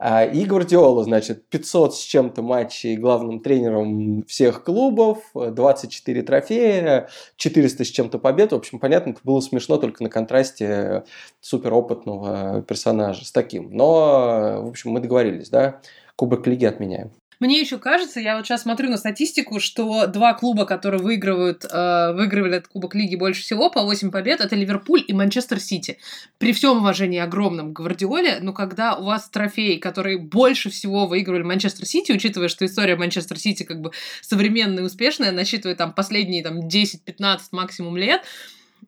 А, 0.00 0.24
и 0.24 0.44
Гвардиола, 0.44 1.02
значит, 1.02 1.48
500 1.48 1.96
с 1.96 1.98
чем-то 1.98 2.40
матчей 2.40 2.96
главным 2.96 3.40
тренером 3.40 4.22
всех 4.24 4.62
клубов, 4.62 5.18
24 5.34 6.22
трофея, 6.22 7.08
400 7.36 7.84
с 7.84 7.88
чем-то 7.88 8.18
побед. 8.20 8.52
В 8.52 8.54
общем, 8.54 8.78
понятно, 8.78 9.10
это 9.10 9.20
было 9.24 9.40
смешно 9.40 9.76
только 9.76 10.04
на 10.04 10.08
контрасте 10.08 11.04
суперопытного 11.40 12.62
персонажа 12.62 13.24
с 13.24 13.32
таким. 13.32 13.70
Но, 13.72 14.62
в 14.62 14.68
общем, 14.68 14.90
мы 14.92 15.00
договорились, 15.00 15.50
да? 15.50 15.80
Кубок 16.14 16.46
лиги 16.46 16.64
отменяем. 16.64 17.10
Мне 17.40 17.60
еще 17.60 17.78
кажется, 17.78 18.18
я 18.18 18.36
вот 18.36 18.46
сейчас 18.46 18.62
смотрю 18.62 18.90
на 18.90 18.96
статистику, 18.96 19.60
что 19.60 20.06
два 20.08 20.34
клуба, 20.34 20.64
которые 20.64 21.00
выигрывают, 21.00 21.64
э, 21.64 22.12
выигрывали 22.12 22.56
этот 22.56 22.68
Кубок 22.68 22.96
Лиги 22.96 23.14
больше 23.14 23.42
всего 23.42 23.70
по 23.70 23.82
8 23.82 24.10
побед, 24.10 24.40
это 24.40 24.56
Ливерпуль 24.56 25.04
и 25.06 25.12
Манчестер 25.12 25.60
Сити. 25.60 25.98
При 26.38 26.52
всем 26.52 26.78
уважении 26.78 27.20
огромном 27.20 27.72
Гвардиоле, 27.72 28.38
но 28.40 28.52
когда 28.52 28.96
у 28.96 29.04
вас 29.04 29.28
трофеи, 29.28 29.76
которые 29.76 30.18
больше 30.18 30.68
всего 30.70 31.06
выигрывали 31.06 31.44
Манчестер 31.44 31.86
Сити, 31.86 32.10
учитывая, 32.10 32.48
что 32.48 32.66
история 32.66 32.96
Манчестер 32.96 33.38
Сити 33.38 33.62
как 33.62 33.80
бы 33.80 33.92
современная 34.20 34.82
и 34.82 34.86
успешная, 34.86 35.30
насчитывает 35.30 35.78
там 35.78 35.92
последние 35.92 36.42
там 36.42 36.66
10-15 36.66 37.38
максимум 37.52 37.96
лет, 37.96 38.22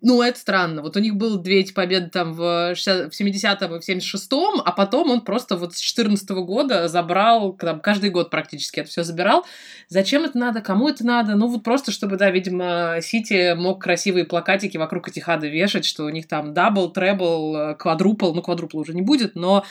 ну, 0.03 0.23
это 0.23 0.39
странно. 0.39 0.83
Вот 0.83 0.97
у 0.97 1.01
них 1.01 1.17
было 1.17 1.39
две 1.39 1.61
эти 1.61 1.73
победы 1.73 2.09
там 2.09 2.33
в, 2.33 2.75
60, 2.75 3.13
в 3.13 3.21
70-м 3.21 3.77
и 3.77 3.81
в 3.81 3.89
76-м, 3.89 4.63
а 4.65 4.73
потом 4.73 5.11
он 5.11 5.21
просто 5.21 5.57
вот 5.57 5.75
с 5.75 5.79
14 5.79 6.31
-го 6.31 6.43
года 6.45 6.89
забрал, 6.89 7.53
там, 7.53 7.81
каждый 7.81 8.11
год 8.11 8.31
практически 8.31 8.81
это 8.81 8.91
все 8.91 9.05
забирал. 9.05 9.45
Зачем 9.89 10.25
это 10.25 10.39
надо? 10.39 10.61
Кому 10.61 10.89
это 10.89 11.05
надо? 11.05 11.35
Ну, 11.35 11.49
вот 11.49 11.63
просто, 11.63 11.93
чтобы, 11.93 12.17
да, 12.17 12.31
видимо, 12.31 12.99
Сити 13.03 13.55
мог 13.55 13.83
красивые 13.83 14.25
плакатики 14.25 14.77
вокруг 14.77 15.09
Этихада 15.09 15.47
вешать, 15.49 15.85
что 15.85 16.05
у 16.05 16.11
них 16.11 16.27
там 16.27 16.55
double, 16.55 16.91
treble, 16.91 17.75
quadruple, 17.77 18.33
ну, 18.33 18.43
quadruple 18.43 18.79
уже 18.79 18.95
не 18.95 19.03
будет, 19.03 19.35
но 19.35 19.65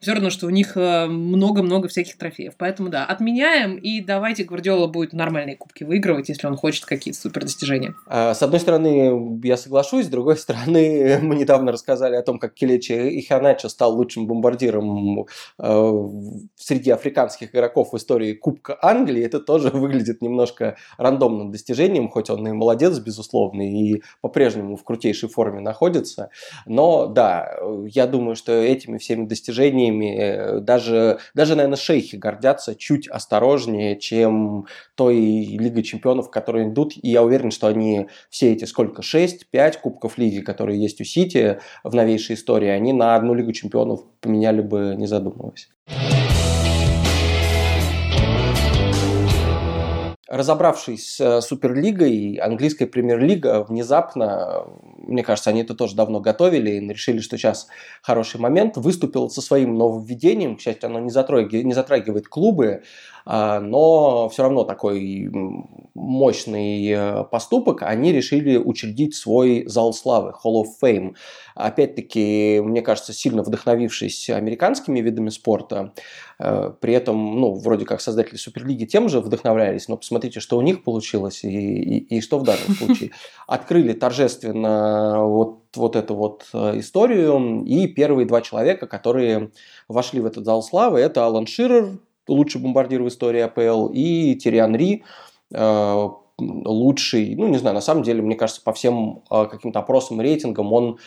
все 0.00 0.14
равно, 0.14 0.30
что 0.30 0.46
у 0.46 0.50
них 0.50 0.76
э, 0.76 1.06
много-много 1.06 1.88
всяких 1.88 2.16
трофеев. 2.16 2.54
Поэтому 2.56 2.88
да, 2.88 3.04
отменяем, 3.04 3.76
и 3.76 4.00
давайте 4.00 4.44
Гвардиола 4.44 4.86
будет 4.86 5.12
нормальные 5.12 5.56
кубки 5.56 5.84
выигрывать, 5.84 6.30
если 6.30 6.46
он 6.46 6.56
хочет 6.56 6.86
какие-то 6.86 7.20
супер 7.20 7.42
достижения. 7.42 7.94
А, 8.06 8.32
с 8.32 8.42
одной 8.42 8.60
стороны, 8.60 9.38
я 9.44 9.58
соглашусь, 9.58 10.06
с 10.06 10.08
другой 10.08 10.38
стороны, 10.38 11.18
мы 11.22 11.36
недавно 11.36 11.70
рассказали 11.70 12.16
о 12.16 12.22
том, 12.22 12.38
как 12.38 12.54
Келечи 12.54 12.92
Иханачо 12.92 13.68
стал 13.68 13.94
лучшим 13.94 14.26
бомбардиром 14.26 15.26
э, 15.58 16.08
среди 16.56 16.90
африканских 16.90 17.54
игроков 17.54 17.92
в 17.92 17.96
истории 17.98 18.32
Кубка 18.32 18.78
Англии. 18.80 19.22
Это 19.22 19.38
тоже 19.38 19.68
выглядит 19.72 20.22
немножко 20.22 20.76
рандомным 20.96 21.50
достижением, 21.52 22.08
хоть 22.08 22.30
он 22.30 22.48
и 22.48 22.52
молодец, 22.52 22.98
безусловно, 22.98 23.60
и 23.60 24.02
по-прежнему 24.22 24.76
в 24.76 24.84
крутейшей 24.84 25.28
форме 25.28 25.60
находится. 25.60 26.30
Но 26.64 27.06
да, 27.06 27.54
я 27.86 28.06
думаю, 28.06 28.34
что 28.34 28.52
этими 28.52 28.96
всеми 28.96 29.26
достижениями 29.26 29.89
компаниями, 29.90 30.16
э, 30.18 30.60
даже, 30.60 31.18
даже, 31.34 31.54
наверное, 31.54 31.76
шейхи 31.76 32.16
гордятся 32.16 32.74
чуть 32.74 33.08
осторожнее, 33.08 33.98
чем 33.98 34.66
той 34.94 35.16
Лигой 35.16 35.82
Чемпионов, 35.82 36.30
которые 36.30 36.68
идут. 36.68 36.92
И 36.96 37.10
я 37.10 37.22
уверен, 37.22 37.50
что 37.50 37.66
они 37.66 38.08
все 38.30 38.52
эти 38.52 38.64
сколько? 38.64 39.02
6-5 39.02 39.78
Кубков 39.80 40.18
Лиги, 40.18 40.40
которые 40.40 40.80
есть 40.80 41.00
у 41.00 41.04
Сити 41.04 41.58
в 41.84 41.94
новейшей 41.94 42.34
истории, 42.34 42.68
они 42.68 42.92
на 42.92 43.16
одну 43.16 43.34
Лигу 43.34 43.52
Чемпионов 43.52 44.00
поменяли 44.20 44.60
бы, 44.60 44.94
не 44.96 45.06
задумываясь. 45.06 45.68
Разобравшись 50.30 51.16
с 51.16 51.20
э, 51.20 51.40
Суперлигой, 51.40 52.36
английская 52.36 52.86
премьер-лига 52.86 53.64
внезапно, 53.64 54.64
мне 54.96 55.24
кажется, 55.24 55.50
они 55.50 55.62
это 55.62 55.74
тоже 55.74 55.96
давно 55.96 56.20
готовили 56.20 56.70
и 56.70 56.88
решили, 56.88 57.18
что 57.18 57.36
сейчас 57.36 57.66
хороший 58.00 58.38
момент, 58.38 58.76
выступил 58.76 59.28
со 59.28 59.42
своим 59.42 59.74
нововведением, 59.74 60.56
к 60.56 60.60
счастью, 60.60 60.88
оно 60.88 61.00
не 61.00 61.10
затрагивает, 61.10 61.66
не 61.66 61.74
затрагивает 61.74 62.28
клубы, 62.28 62.84
но 63.26 64.28
все 64.30 64.42
равно 64.42 64.64
такой 64.64 65.30
мощный 66.00 66.88
э, 66.88 67.24
поступок, 67.24 67.82
они 67.82 68.12
решили 68.12 68.56
учредить 68.56 69.14
свой 69.14 69.64
зал 69.66 69.92
славы, 69.92 70.34
Hall 70.44 70.62
of 70.62 70.66
Fame. 70.82 71.14
Опять-таки, 71.54 72.60
мне 72.60 72.82
кажется, 72.82 73.12
сильно 73.12 73.42
вдохновившись 73.42 74.30
американскими 74.30 75.00
видами 75.00 75.28
спорта, 75.28 75.92
э, 76.38 76.72
при 76.80 76.94
этом, 76.94 77.40
ну, 77.40 77.54
вроде 77.54 77.84
как 77.84 78.00
создатели 78.00 78.36
Суперлиги 78.36 78.86
тем 78.86 79.08
же 79.08 79.20
вдохновлялись, 79.20 79.88
но 79.88 79.96
посмотрите, 79.96 80.40
что 80.40 80.56
у 80.56 80.62
них 80.62 80.82
получилось 80.82 81.44
и, 81.44 81.48
и, 81.48 82.16
и 82.16 82.20
что 82.20 82.38
в 82.38 82.44
данном 82.44 82.74
случае. 82.76 83.10
Открыли 83.46 83.92
торжественно 83.92 85.24
вот, 85.24 85.64
вот 85.76 85.96
эту 85.96 86.14
вот 86.14 86.46
э, 86.52 86.78
историю, 86.78 87.64
и 87.64 87.86
первые 87.88 88.26
два 88.26 88.40
человека, 88.40 88.86
которые 88.86 89.50
вошли 89.88 90.20
в 90.20 90.26
этот 90.26 90.44
зал 90.44 90.62
славы, 90.62 91.00
это 91.00 91.26
Алан 91.26 91.46
Ширер, 91.46 91.98
лучший 92.30 92.60
бомбардир 92.60 93.02
в 93.02 93.08
истории 93.08 93.40
АПЛ, 93.40 93.88
и 93.92 94.34
Тириан 94.36 94.74
Ри, 94.74 95.04
э, 95.52 96.08
лучший, 96.38 97.34
ну, 97.36 97.48
не 97.48 97.58
знаю, 97.58 97.74
на 97.74 97.80
самом 97.80 98.02
деле, 98.02 98.22
мне 98.22 98.36
кажется, 98.36 98.62
по 98.62 98.72
всем 98.72 99.22
э, 99.30 99.46
каким-то 99.50 99.80
опросам 99.80 100.20
рейтингам 100.20 100.72
он 100.72 100.98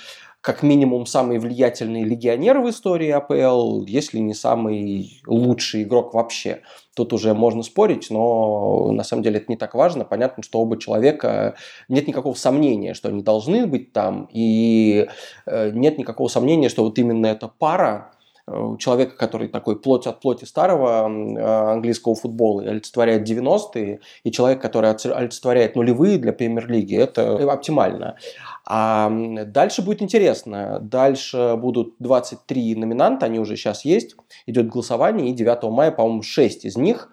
как 0.43 0.61
минимум 0.61 1.05
самый 1.05 1.39
влиятельный 1.39 2.03
легионер 2.03 2.59
в 2.59 2.69
истории 2.69 3.09
АПЛ, 3.09 3.85
если 3.85 4.17
не 4.17 4.33
самый 4.33 5.21
лучший 5.25 5.83
игрок 5.83 6.13
вообще. 6.13 6.63
Тут 6.97 7.13
уже 7.13 7.33
можно 7.33 7.63
спорить, 7.63 8.09
но 8.09 8.91
на 8.91 9.05
самом 9.05 9.23
деле 9.23 9.37
это 9.37 9.45
не 9.47 9.55
так 9.55 9.73
важно. 9.73 10.03
Понятно, 10.03 10.43
что 10.43 10.59
оба 10.59 10.77
человека, 10.77 11.55
нет 11.87 12.09
никакого 12.09 12.33
сомнения, 12.33 12.93
что 12.93 13.07
они 13.07 13.23
должны 13.23 13.65
быть 13.65 13.93
там, 13.93 14.27
и 14.33 15.07
э, 15.45 15.71
нет 15.71 15.97
никакого 15.97 16.27
сомнения, 16.27 16.67
что 16.67 16.83
вот 16.83 16.99
именно 16.99 17.27
эта 17.27 17.47
пара, 17.47 18.12
Человека, 18.77 19.15
который 19.15 19.47
такой 19.47 19.79
плоть 19.79 20.05
от 20.05 20.19
плоти 20.19 20.43
старого 20.43 21.07
э, 21.07 21.71
английского 21.71 22.13
футбола 22.13 22.63
олицетворяет 22.63 23.29
90-е, 23.29 24.01
и 24.25 24.31
человек, 24.31 24.61
который 24.61 24.89
олицетворяет 24.91 25.77
нулевые 25.77 26.17
для 26.17 26.33
премьер-лиги, 26.33 26.97
это 26.97 27.49
оптимально. 27.49 28.17
А 28.65 29.09
дальше 29.09 29.81
будет 29.81 30.01
интересно. 30.01 30.79
Дальше 30.81 31.55
будут 31.57 31.95
23 31.99 32.75
номинанта, 32.75 33.27
они 33.27 33.39
уже 33.39 33.55
сейчас 33.55 33.85
есть. 33.85 34.17
Идет 34.45 34.67
голосование, 34.67 35.29
и 35.29 35.33
9 35.33 35.63
мая, 35.71 35.91
по-моему, 35.91 36.21
6 36.21 36.65
из 36.65 36.75
них 36.75 37.09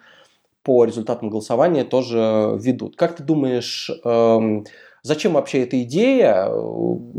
по 0.65 0.85
результатам 0.85 1.31
голосования 1.31 1.85
тоже 1.85 2.59
ведут. 2.61 2.97
Как 2.97 3.17
ты 3.17 3.23
думаешь, 3.23 3.89
эм, 4.05 4.65
Зачем 5.03 5.33
вообще 5.35 5.63
эта 5.63 5.83
идея 5.83 6.49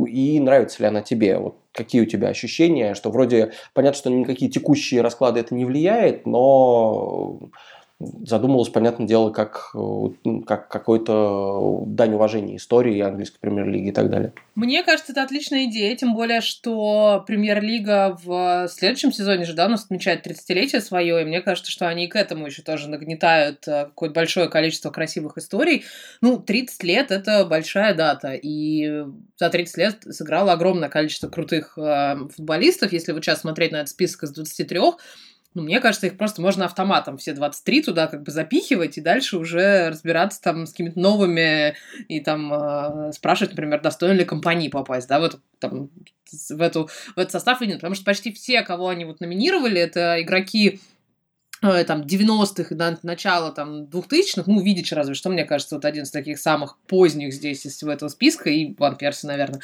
и 0.07 0.39
нравится 0.39 0.81
ли 0.81 0.87
она 0.87 1.01
тебе? 1.01 1.37
Вот 1.37 1.57
какие 1.73 2.01
у 2.01 2.05
тебя 2.05 2.29
ощущения, 2.29 2.93
что 2.95 3.11
вроде 3.11 3.53
понятно, 3.73 3.97
что 3.97 4.09
никакие 4.09 4.51
текущие 4.51 5.01
расклады 5.01 5.39
это 5.39 5.55
не 5.55 5.65
влияет, 5.65 6.25
но 6.25 7.39
задумалась, 8.25 8.69
понятное 8.69 9.07
дело, 9.07 9.29
как, 9.31 9.71
э, 9.75 10.31
как 10.45 10.67
какой-то 10.67 11.83
дань 11.87 12.13
уважения 12.13 12.57
истории 12.57 12.99
английской 12.99 13.39
премьер-лиги 13.39 13.89
и 13.89 13.91
так 13.91 14.09
далее. 14.09 14.33
Мне 14.55 14.83
кажется, 14.83 15.11
это 15.11 15.23
отличная 15.23 15.65
идея, 15.65 15.95
тем 15.95 16.13
более, 16.13 16.41
что 16.41 17.23
премьер-лига 17.25 18.17
в 18.23 18.67
следующем 18.69 19.11
сезоне 19.11 19.45
же, 19.45 19.53
да, 19.53 19.65
у 19.65 19.69
нас 19.69 19.85
отмечает 19.85 20.25
30-летие 20.25 20.81
свое, 20.81 21.21
и 21.21 21.25
мне 21.25 21.41
кажется, 21.41 21.71
что 21.71 21.87
они 21.87 22.07
к 22.07 22.15
этому 22.15 22.45
еще 22.45 22.61
тоже 22.61 22.89
нагнетают 22.89 23.67
э, 23.67 23.85
какое-то 23.85 24.15
большое 24.15 24.49
количество 24.49 24.89
красивых 24.89 25.37
историй. 25.37 25.85
Ну, 26.21 26.37
30 26.37 26.83
лет— 26.83 27.11
это 27.11 27.45
большая 27.45 27.93
дата, 27.93 28.33
и 28.33 29.05
за 29.37 29.49
30 29.49 29.77
лет 29.77 29.97
сыграло 30.09 30.53
огромное 30.53 30.89
количество 30.89 31.29
крутых 31.29 31.77
э, 31.77 32.15
футболистов. 32.35 32.93
Если 32.93 33.11
вот 33.11 33.23
сейчас 33.23 33.41
смотреть 33.41 33.71
на 33.71 33.77
этот 33.77 33.89
список 33.89 34.23
из 34.23 34.31
23, 34.31 34.79
ну, 35.53 35.63
мне 35.63 35.79
кажется, 35.81 36.07
их 36.07 36.17
просто 36.17 36.41
можно 36.41 36.65
автоматом 36.65 37.17
все 37.17 37.33
23 37.33 37.83
туда 37.83 38.07
как 38.07 38.23
бы 38.23 38.31
запихивать 38.31 38.97
и 38.97 39.01
дальше 39.01 39.37
уже 39.37 39.89
разбираться 39.89 40.41
там 40.41 40.65
с 40.65 40.71
какими-то 40.71 40.99
новыми 40.99 41.75
и 42.07 42.21
там 42.21 42.53
э, 42.53 43.11
спрашивать, 43.11 43.51
например, 43.51 43.81
достойно 43.81 44.13
ли 44.13 44.25
компании 44.25 44.69
попасть, 44.69 45.09
да, 45.09 45.19
в 45.19 45.23
эту, 45.23 45.41
там, 45.59 45.89
в 46.49 46.61
эту, 46.61 46.89
в 47.15 47.17
этот 47.17 47.31
состав 47.31 47.61
или 47.61 47.69
нет. 47.69 47.79
Потому 47.79 47.95
что 47.95 48.05
почти 48.05 48.31
все, 48.31 48.61
кого 48.61 48.87
они 48.87 49.03
вот 49.03 49.19
номинировали, 49.19 49.81
это 49.81 50.21
игроки 50.21 50.79
там 51.61 52.01
90-х 52.01 52.73
и 52.73 53.05
начала 53.05 53.51
там 53.51 53.83
2000-х, 53.83 54.43
ну, 54.47 54.61
Видич 54.61 54.91
разве 54.93 55.13
что, 55.13 55.29
мне 55.29 55.45
кажется, 55.45 55.75
вот 55.75 55.85
один 55.85 56.03
из 56.03 56.11
таких 56.11 56.39
самых 56.39 56.77
поздних 56.87 57.33
здесь 57.33 57.65
из 57.65 57.81
этого 57.83 58.09
списка, 58.09 58.49
и 58.49 58.73
Ван 58.77 58.95
Перси, 58.95 59.27
наверное. 59.27 59.61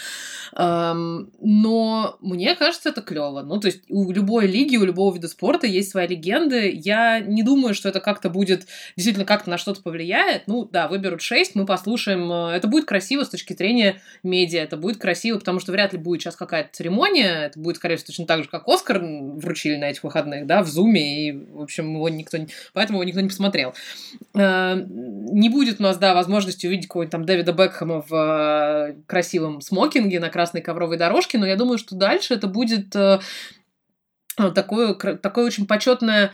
Эм, 0.55 1.31
но 1.41 2.17
мне 2.21 2.55
кажется, 2.55 2.89
это 2.89 3.01
клево. 3.01 3.41
Ну, 3.41 3.59
то 3.59 3.67
есть 3.67 3.81
у 3.89 4.11
любой 4.11 4.45
лиги, 4.47 4.77
у 4.77 4.85
любого 4.85 5.13
вида 5.13 5.27
спорта 5.27 5.65
есть 5.65 5.89
свои 5.89 6.07
легенды. 6.07 6.71
Я 6.71 7.19
не 7.19 7.41
думаю, 7.43 7.73
что 7.73 7.89
это 7.89 7.99
как-то 7.99 8.29
будет 8.29 8.67
действительно 8.95 9.25
как-то 9.25 9.49
на 9.49 9.57
что-то 9.57 9.81
повлияет. 9.81 10.43
Ну, 10.47 10.65
да, 10.65 10.87
выберут 10.87 11.21
6, 11.21 11.55
мы 11.55 11.65
послушаем. 11.65 12.31
Э, 12.31 12.55
это 12.55 12.67
будет 12.67 12.85
красиво 12.85 13.23
с 13.23 13.29
точки 13.29 13.53
зрения 13.53 14.01
медиа, 14.23 14.61
это 14.61 14.77
будет 14.77 14.97
красиво, 14.97 15.39
потому 15.39 15.59
что 15.59 15.71
вряд 15.71 15.93
ли 15.93 15.99
будет 15.99 16.21
сейчас 16.21 16.35
какая-то 16.35 16.69
церемония, 16.73 17.47
это 17.47 17.59
будет, 17.59 17.77
скорее 17.77 17.95
всего, 17.95 18.07
точно 18.07 18.25
так 18.25 18.43
же, 18.43 18.49
как 18.49 18.67
Оскар 18.67 18.99
вручили 18.99 19.77
на 19.77 19.89
этих 19.89 20.03
выходных, 20.03 20.45
да, 20.45 20.61
в 20.61 20.67
Зуме, 20.67 21.29
и, 21.29 21.31
в 21.31 21.61
общем, 21.61 21.86
поэтому 21.87 21.97
его 21.97 22.09
никто, 22.09 22.37
поэтому 22.73 22.99
его 22.99 23.07
никто 23.07 23.21
не 23.21 23.29
посмотрел. 23.29 23.73
Э, 24.35 24.75
не 24.87 25.49
будет 25.49 25.79
у 25.79 25.83
нас, 25.83 25.97
да, 25.97 26.13
возможности 26.13 26.67
увидеть 26.67 26.87
какого-нибудь 26.87 27.11
там 27.11 27.25
Дэвида 27.25 27.53
Бекхэма 27.53 28.03
в 28.07 28.13
э, 28.13 28.95
красивом 29.07 29.61
смокинге 29.61 30.19
на 30.19 30.29
красной 30.29 30.61
ковровой 30.61 30.97
дорожке, 30.97 31.37
но 31.37 31.45
я 31.45 31.55
думаю, 31.55 31.77
что 31.77 31.95
дальше 31.95 32.33
это 32.33 32.47
будет 32.47 32.95
э, 32.95 33.19
такое, 34.35 34.93
такое 34.93 35.45
очень 35.45 35.65
почетное 35.65 36.31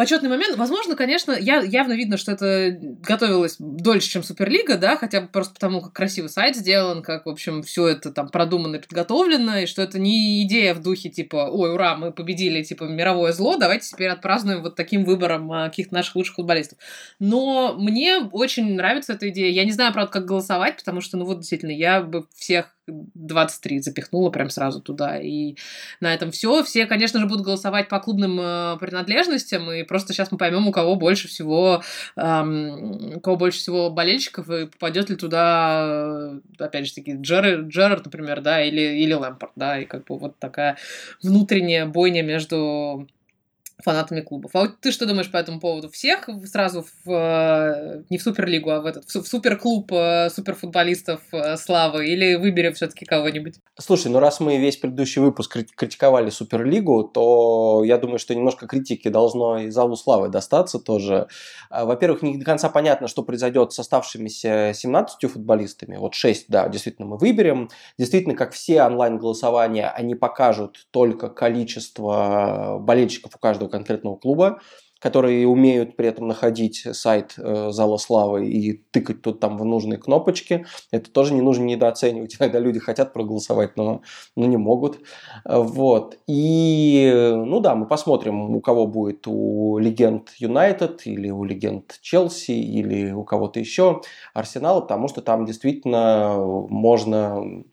почетный 0.00 0.30
момент. 0.30 0.56
Возможно, 0.56 0.96
конечно, 0.96 1.32
я, 1.32 1.60
явно 1.60 1.92
видно, 1.92 2.16
что 2.16 2.32
это 2.32 2.74
готовилось 3.02 3.56
дольше, 3.58 4.08
чем 4.08 4.22
Суперлига, 4.22 4.78
да, 4.78 4.96
хотя 4.96 5.20
бы 5.20 5.28
просто 5.28 5.52
потому, 5.52 5.82
как 5.82 5.92
красиво 5.92 6.26
сайт 6.28 6.56
сделан, 6.56 7.02
как, 7.02 7.26
в 7.26 7.28
общем, 7.28 7.62
все 7.62 7.86
это 7.86 8.10
там 8.10 8.30
продумано 8.30 8.76
и 8.76 8.78
подготовлено, 8.78 9.58
и 9.58 9.66
что 9.66 9.82
это 9.82 9.98
не 9.98 10.42
идея 10.44 10.72
в 10.72 10.80
духе 10.80 11.10
типа, 11.10 11.50
ой, 11.52 11.74
ура, 11.74 11.96
мы 11.96 12.12
победили, 12.12 12.62
типа, 12.62 12.84
мировое 12.84 13.34
зло, 13.34 13.58
давайте 13.58 13.90
теперь 13.90 14.08
отпразднуем 14.08 14.62
вот 14.62 14.74
таким 14.74 15.04
выбором 15.04 15.52
а, 15.52 15.68
каких-то 15.68 15.92
наших 15.92 16.16
лучших 16.16 16.36
футболистов. 16.36 16.78
Но 17.18 17.74
мне 17.76 18.20
очень 18.32 18.72
нравится 18.76 19.12
эта 19.12 19.28
идея. 19.28 19.52
Я 19.52 19.66
не 19.66 19.72
знаю, 19.72 19.92
правда, 19.92 20.10
как 20.10 20.24
голосовать, 20.24 20.76
потому 20.76 21.02
что, 21.02 21.18
ну 21.18 21.26
вот, 21.26 21.40
действительно, 21.40 21.72
я 21.72 22.00
бы 22.00 22.24
всех 22.34 22.74
23 23.14 23.80
запихнула 23.80 24.30
прям 24.30 24.50
сразу 24.50 24.80
туда. 24.80 25.18
И 25.18 25.56
на 26.00 26.14
этом 26.14 26.30
все. 26.30 26.62
Все, 26.64 26.86
конечно 26.86 27.20
же, 27.20 27.26
будут 27.26 27.44
голосовать 27.44 27.88
по 27.88 28.00
клубным 28.00 28.38
э, 28.40 28.76
принадлежностям, 28.78 29.70
и 29.70 29.82
просто 29.82 30.12
сейчас 30.12 30.30
мы 30.32 30.38
поймем, 30.38 30.66
у 30.68 30.72
кого 30.72 30.96
больше 30.96 31.28
всего, 31.28 31.82
эм, 32.16 33.16
у 33.16 33.20
кого 33.20 33.36
больше 33.36 33.58
всего 33.58 33.90
болельщиков, 33.90 34.48
и 34.50 34.66
попадет 34.66 35.10
ли 35.10 35.16
туда, 35.16 36.40
э, 36.58 36.64
опять 36.64 36.86
же 36.86 36.94
таки, 36.94 37.16
Джерард, 37.16 37.66
Джерард, 37.68 38.04
например, 38.04 38.40
да, 38.40 38.62
или, 38.62 39.02
или 39.02 39.12
Лэмпорт, 39.12 39.52
да, 39.56 39.78
и 39.78 39.84
как 39.84 40.04
бы 40.04 40.18
вот 40.18 40.38
такая 40.38 40.76
внутренняя 41.22 41.86
бойня 41.86 42.22
между 42.22 43.08
фанатами 43.82 44.20
клубов. 44.20 44.50
А 44.54 44.60
вот 44.60 44.80
ты 44.80 44.92
что 44.92 45.06
думаешь 45.06 45.30
по 45.30 45.36
этому 45.36 45.60
поводу? 45.60 45.88
Всех 45.90 46.28
сразу 46.44 46.84
в, 47.04 47.10
э, 47.10 48.02
не 48.10 48.18
в 48.18 48.22
Суперлигу, 48.22 48.70
а 48.70 48.80
в 48.80 48.86
этот 48.86 49.04
в 49.04 49.26
суперклуб 49.26 49.92
э, 49.92 50.30
суперфутболистов 50.30 51.20
э, 51.32 51.56
славы 51.56 52.06
или 52.06 52.36
выберем 52.36 52.74
все-таки 52.74 53.04
кого-нибудь? 53.04 53.56
Слушай, 53.78 54.10
ну 54.10 54.20
раз 54.20 54.40
мы 54.40 54.58
весь 54.58 54.76
предыдущий 54.76 55.20
выпуск 55.20 55.56
критиковали 55.74 56.30
Суперлигу, 56.30 57.04
то 57.04 57.82
я 57.84 57.98
думаю, 57.98 58.18
что 58.18 58.34
немножко 58.34 58.66
критики 58.66 59.08
должно 59.08 59.58
и 59.58 59.70
залу 59.70 59.96
славы 59.96 60.28
достаться 60.28 60.78
тоже. 60.78 61.28
А, 61.70 61.84
во-первых, 61.84 62.22
не 62.22 62.38
до 62.38 62.44
конца 62.44 62.68
понятно, 62.68 63.08
что 63.08 63.22
произойдет 63.22 63.72
с 63.72 63.78
оставшимися 63.78 64.72
17 64.74 65.30
футболистами. 65.30 65.96
Вот 65.96 66.14
6, 66.14 66.46
да, 66.48 66.68
действительно 66.68 67.08
мы 67.08 67.16
выберем. 67.16 67.70
Действительно, 67.98 68.34
как 68.34 68.52
все 68.52 68.82
онлайн-голосования, 68.82 69.88
они 69.88 70.14
покажут 70.14 70.86
только 70.90 71.28
количество 71.28 72.78
болельщиков 72.80 73.34
у 73.34 73.38
каждого 73.38 73.68
конкретного 73.70 74.16
клуба, 74.16 74.60
которые 75.00 75.48
умеют 75.48 75.96
при 75.96 76.08
этом 76.08 76.28
находить 76.28 76.86
сайт 76.92 77.34
э, 77.38 77.70
Зала 77.70 77.96
Славы 77.96 78.46
и 78.46 78.84
тыкать 78.90 79.22
тут 79.22 79.40
там 79.40 79.56
в 79.56 79.64
нужные 79.64 79.98
кнопочки. 79.98 80.66
Это 80.92 81.10
тоже 81.10 81.32
не 81.32 81.40
нужно 81.40 81.64
недооценивать. 81.64 82.36
Иногда 82.40 82.58
люди 82.58 82.78
хотят 82.78 83.12
проголосовать, 83.14 83.76
но, 83.76 84.02
но 84.36 84.46
не 84.46 84.58
могут. 84.58 85.00
Вот. 85.44 86.18
И, 86.26 87.10
ну 87.14 87.60
да, 87.60 87.74
мы 87.74 87.86
посмотрим, 87.86 88.54
у 88.54 88.60
кого 88.60 88.86
будет 88.86 89.26
у 89.26 89.78
легенд 89.78 90.30
Юнайтед 90.36 91.06
или 91.06 91.30
у 91.30 91.44
легенд 91.44 91.98
Челси 92.02 92.52
или 92.52 93.12
у 93.12 93.24
кого-то 93.24 93.58
еще 93.58 94.02
Арсенала, 94.34 94.82
потому 94.82 95.08
что 95.08 95.22
там 95.22 95.46
действительно 95.46 96.36
можно 96.68 97.64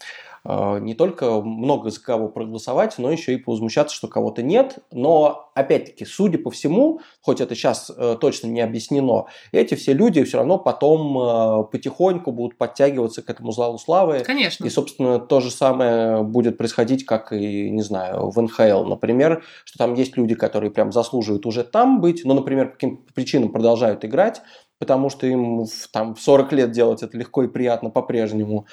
не 0.79 0.93
только 0.93 1.41
много 1.41 1.89
за 1.89 2.01
кого 2.01 2.29
проголосовать, 2.29 2.97
но 2.97 3.11
еще 3.11 3.33
и 3.33 3.37
повозмущаться, 3.37 3.95
что 3.95 4.07
кого-то 4.07 4.41
нет. 4.41 4.77
Но, 4.91 5.49
опять-таки, 5.55 6.05
судя 6.05 6.37
по 6.37 6.51
всему, 6.51 7.01
хоть 7.21 7.41
это 7.41 7.53
сейчас 7.53 7.91
э, 7.95 8.15
точно 8.19 8.47
не 8.47 8.61
объяснено, 8.61 9.25
эти 9.51 9.75
все 9.75 9.93
люди 9.93 10.23
все 10.23 10.37
равно 10.37 10.57
потом 10.57 11.17
э, 11.17 11.63
потихоньку 11.71 12.31
будут 12.31 12.57
подтягиваться 12.57 13.21
к 13.21 13.29
этому 13.29 13.51
залу 13.51 13.77
славы. 13.77 14.23
Конечно. 14.25 14.65
И, 14.65 14.69
собственно, 14.69 15.19
то 15.19 15.41
же 15.41 15.51
самое 15.51 16.23
будет 16.23 16.57
происходить, 16.57 17.05
как 17.05 17.33
и, 17.33 17.69
не 17.69 17.81
знаю, 17.81 18.29
в 18.29 18.41
НХЛ, 18.41 18.85
например, 18.85 19.43
что 19.65 19.77
там 19.77 19.95
есть 19.95 20.15
люди, 20.15 20.35
которые 20.35 20.71
прям 20.71 20.91
заслуживают 20.93 21.45
уже 21.45 21.63
там 21.63 21.99
быть, 21.99 22.23
но, 22.23 22.33
например, 22.33 22.67
по 22.67 22.73
каким-то 22.73 23.13
причинам 23.13 23.51
продолжают 23.51 24.05
играть, 24.05 24.41
потому 24.79 25.09
что 25.09 25.27
им 25.27 25.65
в, 25.65 25.87
там, 25.91 26.15
в 26.15 26.21
40 26.21 26.53
лет 26.53 26.71
делать 26.71 27.03
это 27.03 27.17
легко 27.17 27.43
и 27.43 27.47
приятно 27.47 27.89
по-прежнему. 27.89 28.67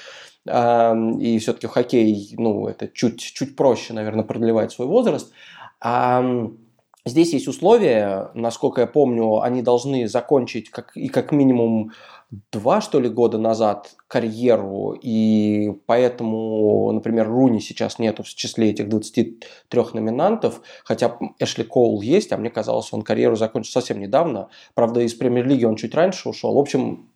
И 0.46 1.38
все-таки 1.38 1.66
хоккей, 1.66 2.34
ну, 2.36 2.66
это 2.66 2.88
чуть, 2.88 3.20
чуть 3.20 3.56
проще, 3.56 3.92
наверное, 3.94 4.24
продлевать 4.24 4.72
свой 4.72 4.86
возраст. 4.88 5.32
Здесь 7.06 7.34
есть 7.34 7.48
условия, 7.48 8.30
насколько 8.32 8.80
я 8.80 8.86
помню, 8.86 9.40
они 9.42 9.60
должны 9.60 10.08
закончить 10.08 10.70
как, 10.70 10.96
и 10.96 11.08
как 11.08 11.32
минимум 11.32 11.92
два, 12.50 12.80
что 12.80 12.98
ли, 12.98 13.10
года 13.10 13.36
назад 13.36 13.94
карьеру, 14.08 14.96
и 15.00 15.72
поэтому, 15.84 16.90
например, 16.92 17.28
Руни 17.28 17.60
сейчас 17.60 17.98
нету 17.98 18.22
в 18.22 18.28
числе 18.28 18.70
этих 18.70 18.88
23 18.88 19.82
номинантов, 19.92 20.62
хотя 20.82 21.18
Эшли 21.38 21.64
Коул 21.64 22.00
есть, 22.00 22.32
а 22.32 22.38
мне 22.38 22.48
казалось, 22.48 22.90
он 22.92 23.02
карьеру 23.02 23.36
закончил 23.36 23.72
совсем 23.72 24.00
недавно. 24.00 24.48
Правда, 24.74 25.00
из 25.00 25.12
премьер-лиги 25.14 25.66
он 25.66 25.76
чуть 25.76 25.94
раньше 25.94 26.30
ушел. 26.30 26.54
В 26.54 26.58
общем, 26.58 27.10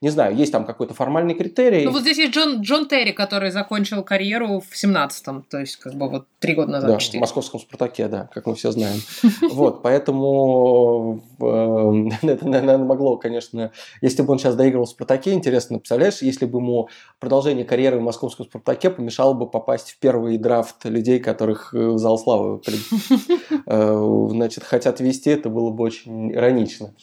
не 0.00 0.10
знаю, 0.10 0.36
есть 0.36 0.52
там 0.52 0.66
какой-то 0.66 0.92
формальный 0.92 1.34
критерий. 1.34 1.84
Ну 1.84 1.90
вот 1.90 2.02
здесь 2.02 2.18
есть 2.18 2.34
Джон, 2.34 2.60
Джон 2.60 2.88
Терри, 2.88 3.12
который 3.12 3.50
закончил 3.50 4.02
карьеру 4.02 4.60
в 4.60 4.72
17-м, 4.74 5.46
то 5.48 5.58
есть 5.58 5.76
как 5.76 5.94
бы 5.94 6.08
вот 6.10 6.26
три 6.40 6.54
года 6.54 6.72
назад. 6.72 6.90
Да, 6.90 6.98
4. 6.98 7.18
в 7.18 7.20
московском 7.22 7.60
«Спартаке», 7.60 8.08
да, 8.08 8.28
как 8.34 8.46
мы 8.46 8.54
все 8.54 8.70
знаем. 8.70 9.00
Вот, 9.56 9.82
поэтому 9.82 11.22
э, 11.40 12.16
это, 12.26 12.46
наверное, 12.46 12.78
могло, 12.78 13.16
конечно, 13.16 13.72
если 14.02 14.22
бы 14.22 14.32
он 14.32 14.38
сейчас 14.38 14.56
доигрывал 14.56 14.86
в 14.86 14.90
«Спартаке», 14.90 15.32
интересно, 15.32 15.78
представляешь, 15.78 16.20
если 16.20 16.44
бы 16.44 16.58
ему 16.58 16.88
продолжение 17.18 17.64
карьеры 17.64 17.98
в 17.98 18.02
московском 18.02 18.46
«Спартаке» 18.46 18.90
помешало 18.90 19.32
бы 19.32 19.48
попасть 19.48 19.92
в 19.92 19.98
первый 19.98 20.36
драфт 20.36 20.84
людей, 20.84 21.18
которых 21.18 21.72
э, 21.72 21.78
в 21.78 21.98
зал 21.98 22.18
славы 22.18 22.60
э, 23.66 24.26
значит, 24.30 24.64
хотят 24.64 25.00
вести, 25.00 25.30
это 25.30 25.48
было 25.48 25.70
бы 25.70 25.84
очень 25.84 26.32
иронично. 26.32 26.94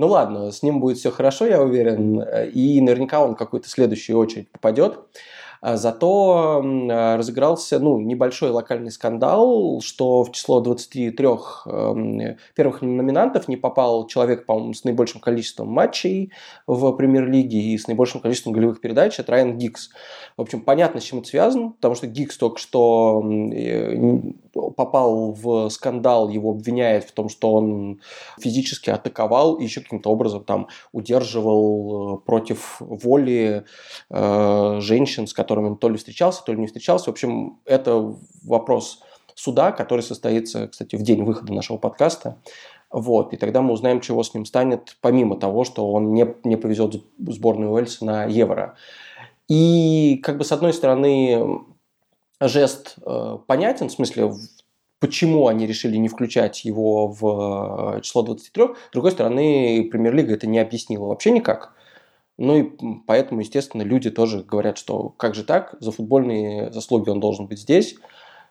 Ну 0.00 0.06
ладно, 0.06 0.50
с 0.50 0.62
ним 0.62 0.80
будет 0.80 0.96
все 0.96 1.10
хорошо, 1.10 1.44
я 1.44 1.60
уверен, 1.60 2.22
и 2.22 2.80
наверняка 2.80 3.22
он 3.22 3.34
в 3.34 3.36
какую-то 3.36 3.68
следующую 3.68 4.16
очередь 4.16 4.50
попадет. 4.50 4.98
А 5.60 5.76
зато 5.76 6.62
разыгрался 6.88 7.78
ну, 7.78 8.00
небольшой 8.00 8.50
локальный 8.50 8.90
скандал, 8.90 9.80
что 9.82 10.24
в 10.24 10.32
число 10.32 10.60
23 10.60 11.08
эм, 11.08 12.36
первых 12.54 12.82
номинантов 12.82 13.46
не 13.48 13.56
попал 13.56 14.06
человек, 14.06 14.46
по-моему, 14.46 14.74
с 14.74 14.84
наибольшим 14.84 15.20
количеством 15.20 15.68
матчей 15.68 16.32
в 16.66 16.92
премьер-лиге 16.92 17.58
и 17.58 17.78
с 17.78 17.86
наибольшим 17.86 18.20
количеством 18.20 18.52
голевых 18.52 18.80
передач. 18.80 19.18
Это 19.18 19.32
Райан 19.32 19.58
Гикс. 19.58 19.90
В 20.36 20.42
общем, 20.42 20.62
понятно, 20.62 21.00
с 21.00 21.04
чем 21.04 21.18
это 21.18 21.28
связано, 21.28 21.72
потому 21.72 21.94
что 21.94 22.06
Гикс 22.06 22.38
только 22.38 22.58
что 22.58 23.22
попал 24.76 25.32
в 25.32 25.68
скандал, 25.68 26.28
его 26.28 26.50
обвиняют 26.50 27.04
в 27.04 27.12
том, 27.12 27.28
что 27.28 27.52
он 27.52 28.00
физически 28.38 28.90
атаковал 28.90 29.56
и 29.56 29.64
еще 29.64 29.80
каким-то 29.80 30.10
образом 30.10 30.44
там 30.44 30.68
удерживал 30.92 32.16
э, 32.16 32.18
против 32.24 32.76
воли 32.80 33.64
э, 34.10 34.78
женщин, 34.80 35.26
с 35.26 35.34
которыми 35.34 35.49
он 35.58 35.76
то 35.76 35.88
ли 35.88 35.96
встречался, 35.96 36.44
то 36.44 36.52
ли 36.52 36.60
не 36.60 36.66
встречался. 36.66 37.06
В 37.06 37.08
общем, 37.08 37.58
это 37.64 38.14
вопрос 38.42 39.02
суда, 39.34 39.72
который 39.72 40.02
состоится, 40.02 40.68
кстати, 40.68 40.96
в 40.96 41.02
день 41.02 41.24
выхода 41.24 41.52
нашего 41.52 41.78
подкаста. 41.78 42.36
Вот, 42.90 43.32
и 43.32 43.36
тогда 43.36 43.62
мы 43.62 43.72
узнаем, 43.72 44.00
чего 44.00 44.22
с 44.22 44.34
ним 44.34 44.44
станет, 44.44 44.96
помимо 45.00 45.38
того, 45.38 45.64
что 45.64 45.90
он 45.92 46.12
не, 46.12 46.26
не 46.44 46.56
повезет 46.56 47.02
сборную 47.18 47.70
Уэльса 47.70 48.04
на 48.04 48.24
Евро. 48.24 48.76
И 49.48 50.20
как 50.22 50.38
бы 50.38 50.44
с 50.44 50.52
одной 50.52 50.72
стороны 50.72 51.60
жест 52.40 52.96
э, 53.04 53.38
понятен, 53.46 53.88
в 53.88 53.92
смысле, 53.92 54.32
почему 54.98 55.46
они 55.46 55.66
решили 55.66 55.96
не 55.96 56.08
включать 56.08 56.64
его 56.64 57.08
в 57.08 57.96
э, 57.96 58.00
число 58.02 58.22
23. 58.22 58.64
С 58.64 58.92
другой 58.92 59.12
стороны, 59.12 59.88
Премьер-лига 59.90 60.34
это 60.34 60.46
не 60.46 60.58
объяснила 60.58 61.06
вообще 61.06 61.30
никак. 61.30 61.74
Ну 62.40 62.56
и 62.56 62.70
поэтому, 63.06 63.42
естественно, 63.42 63.82
люди 63.82 64.10
тоже 64.10 64.42
говорят, 64.42 64.78
что 64.78 65.10
как 65.18 65.34
же 65.34 65.44
так, 65.44 65.74
за 65.78 65.92
футбольные 65.92 66.72
заслуги 66.72 67.10
он 67.10 67.20
должен 67.20 67.46
быть 67.46 67.60
здесь. 67.60 67.96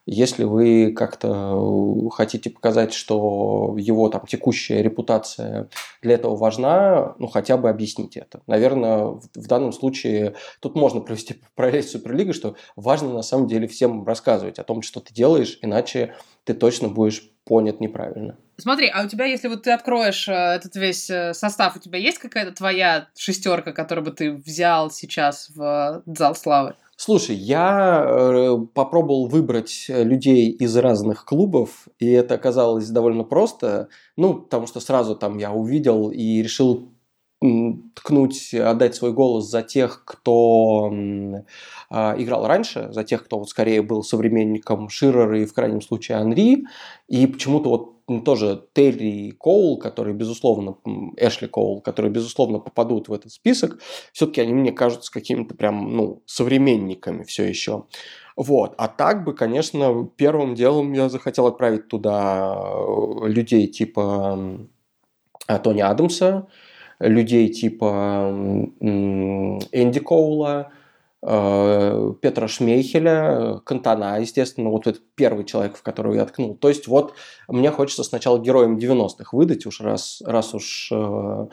Если 0.06 0.43
вы 0.43 0.93
как-то 0.95 2.10
хотите 2.12 2.52
показать, 2.52 2.93
что 2.93 3.75
его 3.80 4.10
там 4.10 4.28
текущая 4.28 4.84
репутация 4.84 5.69
для 6.04 6.13
этого 6.13 6.36
важна, 6.36 7.15
ну 7.17 7.25
хотя 7.25 7.58
бы 7.58 7.67
объясните 7.67 8.19
это. 8.19 8.41
Наверное, 8.45 9.06
в, 9.06 9.23
в 9.34 9.47
данном 9.47 9.73
случае 9.73 10.36
тут 10.60 10.75
можно 10.75 11.02
провести 11.02 11.41
параллель 11.56 11.82
с 11.82 11.89
Суперлигой, 11.89 12.34
что 12.34 12.56
важно 12.75 13.12
на 13.12 13.23
самом 13.23 13.47
деле 13.47 13.67
всем 13.67 14.06
рассказывать 14.06 14.60
о 14.60 14.63
том, 14.63 14.84
что 14.84 14.99
ты 14.99 15.15
делаешь, 15.15 15.58
иначе 15.63 16.13
ты 16.43 16.54
точно 16.54 16.89
будешь 16.89 17.32
понят 17.43 17.80
неправильно. 17.80 18.38
Смотри, 18.60 18.91
а 18.93 19.06
у 19.06 19.08
тебя, 19.08 19.26
если 19.26 19.48
вот 19.48 19.63
ты 19.63 19.72
откроешь 19.72 20.28
э, 20.28 20.34
этот 20.34 20.76
весь 20.76 21.10
э, 21.10 21.34
состав, 21.34 21.76
у 21.76 21.80
тебя 21.80 21.98
есть 21.98 22.19
какая-то 22.19 22.52
твоя 22.52 23.08
шестерка, 23.17 23.72
которую 23.72 24.06
бы 24.06 24.12
ты 24.12 24.34
взял 24.34 24.91
сейчас 24.91 25.50
в 25.56 26.04
э, 26.06 26.13
зал 26.13 26.36
славы? 26.36 26.76
Слушай, 26.98 27.38
я 27.38 28.58
попробовал 28.74 29.28
выбрать 29.28 29.86
людей 29.88 30.50
из 30.50 30.76
разных 30.76 31.24
клубов, 31.24 31.88
и 31.98 32.12
это 32.12 32.36
оказалось 32.36 32.89
довольно 32.89 33.24
просто. 33.24 33.88
Ну, 34.17 34.34
потому 34.34 34.67
что 34.67 34.82
сразу 34.82 35.15
там 35.15 35.38
я 35.38 35.54
увидел 35.54 36.12
и 36.12 36.41
решил 36.41 36.89
ткнуть, 37.41 38.54
отдать 38.54 38.95
свой 38.95 39.13
голос 39.13 39.50
за 39.50 39.62
тех, 39.62 40.04
кто 40.04 40.91
э, 40.91 41.95
играл 42.17 42.48
раньше, 42.48 42.89
за 42.91 43.04
тех, 43.06 43.24
кто 43.24 43.39
вот 43.39 43.50
скорее 43.50 43.82
был 43.82 44.04
современником 44.04 44.89
Ширера 44.89 45.39
и 45.39 45.45
в 45.45 45.54
крайнем 45.54 45.82
случае 45.82 46.17
Анри. 46.17 46.65
И 47.08 47.28
почему-то 47.28 47.69
вот 47.69 47.99
тоже 48.24 48.63
Терри 48.74 49.32
Коул, 49.32 49.78
которые, 49.78 50.13
безусловно, 50.13 50.78
Эшли 51.17 51.48
Коул, 51.48 51.82
которые, 51.82 52.12
безусловно, 52.12 52.60
попадут 52.60 53.08
в 53.08 53.13
этот 53.13 53.32
список, 53.32 53.80
все-таки 54.12 54.41
они 54.41 54.54
мне 54.54 54.72
кажутся 54.72 55.12
какими-то 55.12 55.56
прям, 55.56 55.95
ну, 55.95 56.24
современниками 56.26 57.24
все 57.24 57.43
еще. 57.43 57.86
Вот. 58.36 58.74
А 58.78 58.88
так 58.88 59.26
бы, 59.26 59.34
конечно, 59.34 60.10
первым 60.15 60.56
делом 60.56 60.93
я 60.93 61.10
захотел 61.10 61.48
отправить 61.48 61.88
туда 61.89 62.56
э, 62.58 63.28
людей 63.28 63.67
типа 63.67 64.60
Тони 65.63 65.82
Адамса, 65.82 66.48
людей 67.00 67.50
типа 67.50 68.32
Энди 68.80 70.00
Коула, 70.00 70.72
э, 70.72 70.74
э, 70.74 70.79
Петра 71.22 72.48
Шмейхеля, 72.48 73.60
Кантана, 73.66 74.22
естественно, 74.22 74.70
вот 74.70 74.88
этот 74.88 75.02
первый 75.16 75.44
человек, 75.44 75.76
в 75.76 75.84
которого 75.84 76.14
я 76.14 76.26
ткнул. 76.26 76.56
То 76.56 76.70
есть 76.70 76.88
вот 76.88 77.14
мне 77.50 77.72
хочется 77.72 78.04
сначала 78.04 78.40
героям 78.40 78.78
90-х 78.78 79.36
выдать 79.36 79.66
уж 79.66 79.82
раз, 79.82 80.22
раз 80.26 80.54
уж 80.54 80.90
э, 80.94 81.48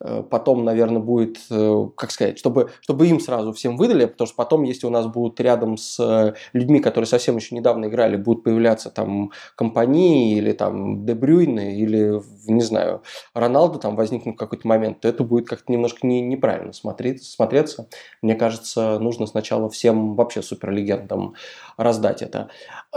э, 0.00 0.22
потом, 0.28 0.64
наверное, 0.64 1.00
будет, 1.00 1.38
э, 1.50 1.86
как 1.96 2.10
сказать, 2.10 2.38
чтобы, 2.38 2.70
чтобы 2.80 3.06
им 3.06 3.20
сразу 3.20 3.52
всем 3.52 3.76
выдали, 3.76 4.06
потому 4.06 4.26
что 4.26 4.36
потом, 4.36 4.64
если 4.64 4.86
у 4.86 4.90
нас 4.90 5.06
будут 5.06 5.38
рядом 5.40 5.76
с 5.76 6.00
э, 6.00 6.34
людьми, 6.52 6.80
которые 6.80 7.06
совсем 7.06 7.36
еще 7.36 7.54
недавно 7.54 7.86
играли, 7.86 8.16
будут 8.16 8.42
появляться 8.42 8.90
там 8.90 9.30
компании 9.54 10.36
или 10.36 10.50
там 10.52 11.06
Дебрюйны 11.06 11.76
или, 11.78 12.20
не 12.46 12.62
знаю, 12.62 13.02
Роналду 13.34 13.78
там 13.78 13.96
возникнут 13.96 14.38
какой-то 14.38 14.66
момент, 14.66 15.00
то 15.00 15.08
это 15.08 15.24
будет 15.24 15.48
как-то 15.48 15.70
немножко 15.72 16.06
не, 16.06 16.20
неправильно 16.20 16.72
смотреть, 16.72 17.24
смотреться. 17.24 17.88
Мне 18.20 18.34
кажется, 18.34 18.98
нужно 18.98 19.26
сначала 19.26 19.68
всем 19.68 20.14
вообще 20.14 20.42
суперлегендам 20.42 21.34
раздать 21.76 22.22
это. 22.22 22.48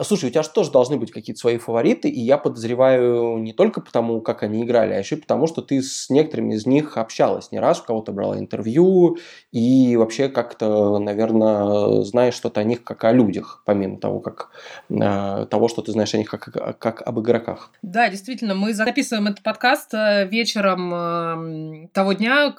Слушай, 0.01 0.27
у 0.27 0.29
тебя 0.29 0.43
же 0.43 0.49
тоже 0.49 0.71
должны 0.71 0.97
быть 0.97 1.11
какие-то 1.11 1.39
свои 1.39 1.57
фавориты, 1.57 2.09
и 2.09 2.19
я 2.19 2.37
подозреваю 2.37 3.37
не 3.37 3.53
только 3.53 3.81
потому, 3.81 4.21
как 4.21 4.43
они 4.43 4.63
играли, 4.63 4.93
а 4.93 4.97
еще 4.97 5.15
и 5.15 5.21
потому, 5.21 5.47
что 5.47 5.61
ты 5.61 5.81
с 5.81 6.09
некоторыми 6.09 6.55
из 6.55 6.65
них 6.65 6.97
общалась 6.97 7.51
не 7.51 7.59
раз, 7.59 7.79
у 7.81 7.83
кого-то 7.83 8.11
брала 8.11 8.37
интервью, 8.37 9.17
и 9.51 9.95
вообще 9.95 10.29
как-то, 10.29 10.99
наверное, 10.99 12.03
знаешь 12.03 12.33
что-то 12.33 12.61
о 12.61 12.63
них 12.63 12.83
как 12.83 13.03
о 13.03 13.11
людях, 13.11 13.63
помимо 13.65 13.99
того, 13.99 14.19
как 14.19 14.49
э, 14.89 15.45
того, 15.49 15.67
что 15.67 15.81
ты 15.81 15.91
знаешь 15.91 16.13
о 16.13 16.17
них 16.17 16.29
как, 16.29 16.77
как 16.79 17.01
об 17.01 17.19
игроках. 17.19 17.71
Да, 17.81 18.09
действительно, 18.09 18.55
мы 18.55 18.73
записываем 18.73 19.27
этот 19.35 19.43
подкаст 19.43 19.93
э, 19.93 20.27
вечером 20.27 20.93
э, 20.93 21.87
того 21.93 22.13
дня, 22.13 22.55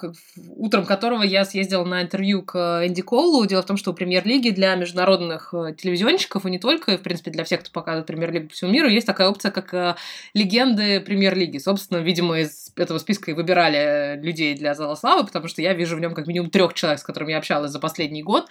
утром 0.57 0.85
которого 0.85 1.23
я 1.23 1.45
съездила 1.45 1.85
на 1.85 2.03
интервью 2.03 2.43
к 2.43 2.85
Энди 2.87 3.01
Коулу. 3.01 3.47
Дело 3.47 3.62
в 3.62 3.67
том, 3.67 3.79
что 3.79 3.93
у 3.93 3.95
премьер-лиги 3.95 4.51
для 4.51 4.75
международных 4.75 5.55
э, 5.55 5.75
телевизионщиков, 5.75 6.45
и 6.45 6.51
не 6.51 6.59
только, 6.59 6.99
в 6.99 7.03
принципе, 7.03 7.31
для 7.31 7.45
всех, 7.45 7.61
кто 7.61 7.71
показывает 7.71 8.07
премьер-лигу 8.07 8.49
по 8.49 8.55
всему 8.55 8.73
миру, 8.73 8.89
есть 8.89 9.07
такая 9.07 9.29
опция, 9.29 9.51
как 9.51 9.99
легенды 10.35 11.01
премьер-лиги. 11.01 11.59
Собственно, 11.59 11.99
видимо, 11.99 12.41
из 12.41 12.73
этого 12.77 12.99
списка 12.99 13.31
и 13.31 13.35
выбирали 13.35 14.21
людей 14.21 14.55
для 14.55 14.75
Зала 14.75 14.95
Славы, 14.95 15.25
потому 15.27 15.49
что 15.49 15.62
я 15.62 15.73
вижу 15.73 15.97
в 15.97 16.01
нем 16.01 16.15
как 16.15 16.27
минимум 16.27 16.51
трех 16.51 16.75
человек, 16.75 17.01
с 17.01 17.03
которыми 17.03 17.33
я 17.33 17.39
общалась 17.39 17.71
за 17.71 17.79
последний 17.79 18.23
год. 18.23 18.49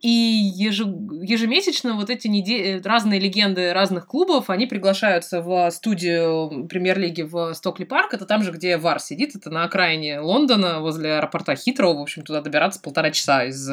И 0.00 0.08
ежемесячно 0.08 1.94
вот 1.94 2.10
эти 2.10 2.28
неде... 2.28 2.80
разные 2.84 3.18
легенды 3.18 3.72
разных 3.72 4.06
клубов, 4.06 4.50
они 4.50 4.66
приглашаются 4.66 5.42
в 5.42 5.70
студию 5.70 6.68
премьер-лиги 6.68 7.22
в 7.22 7.47
Стокли 7.54 7.84
Парк. 7.84 8.14
Это 8.14 8.26
там 8.26 8.42
же, 8.42 8.52
где 8.52 8.76
Вар 8.76 9.00
сидит. 9.00 9.36
Это 9.36 9.50
на 9.50 9.64
окраине 9.64 10.20
Лондона, 10.20 10.80
возле 10.80 11.16
аэропорта 11.16 11.56
Хитроу. 11.56 11.98
В 11.98 12.02
общем, 12.02 12.22
туда 12.22 12.40
добираться 12.40 12.80
полтора 12.80 13.10
часа 13.10 13.44
из 13.44 13.70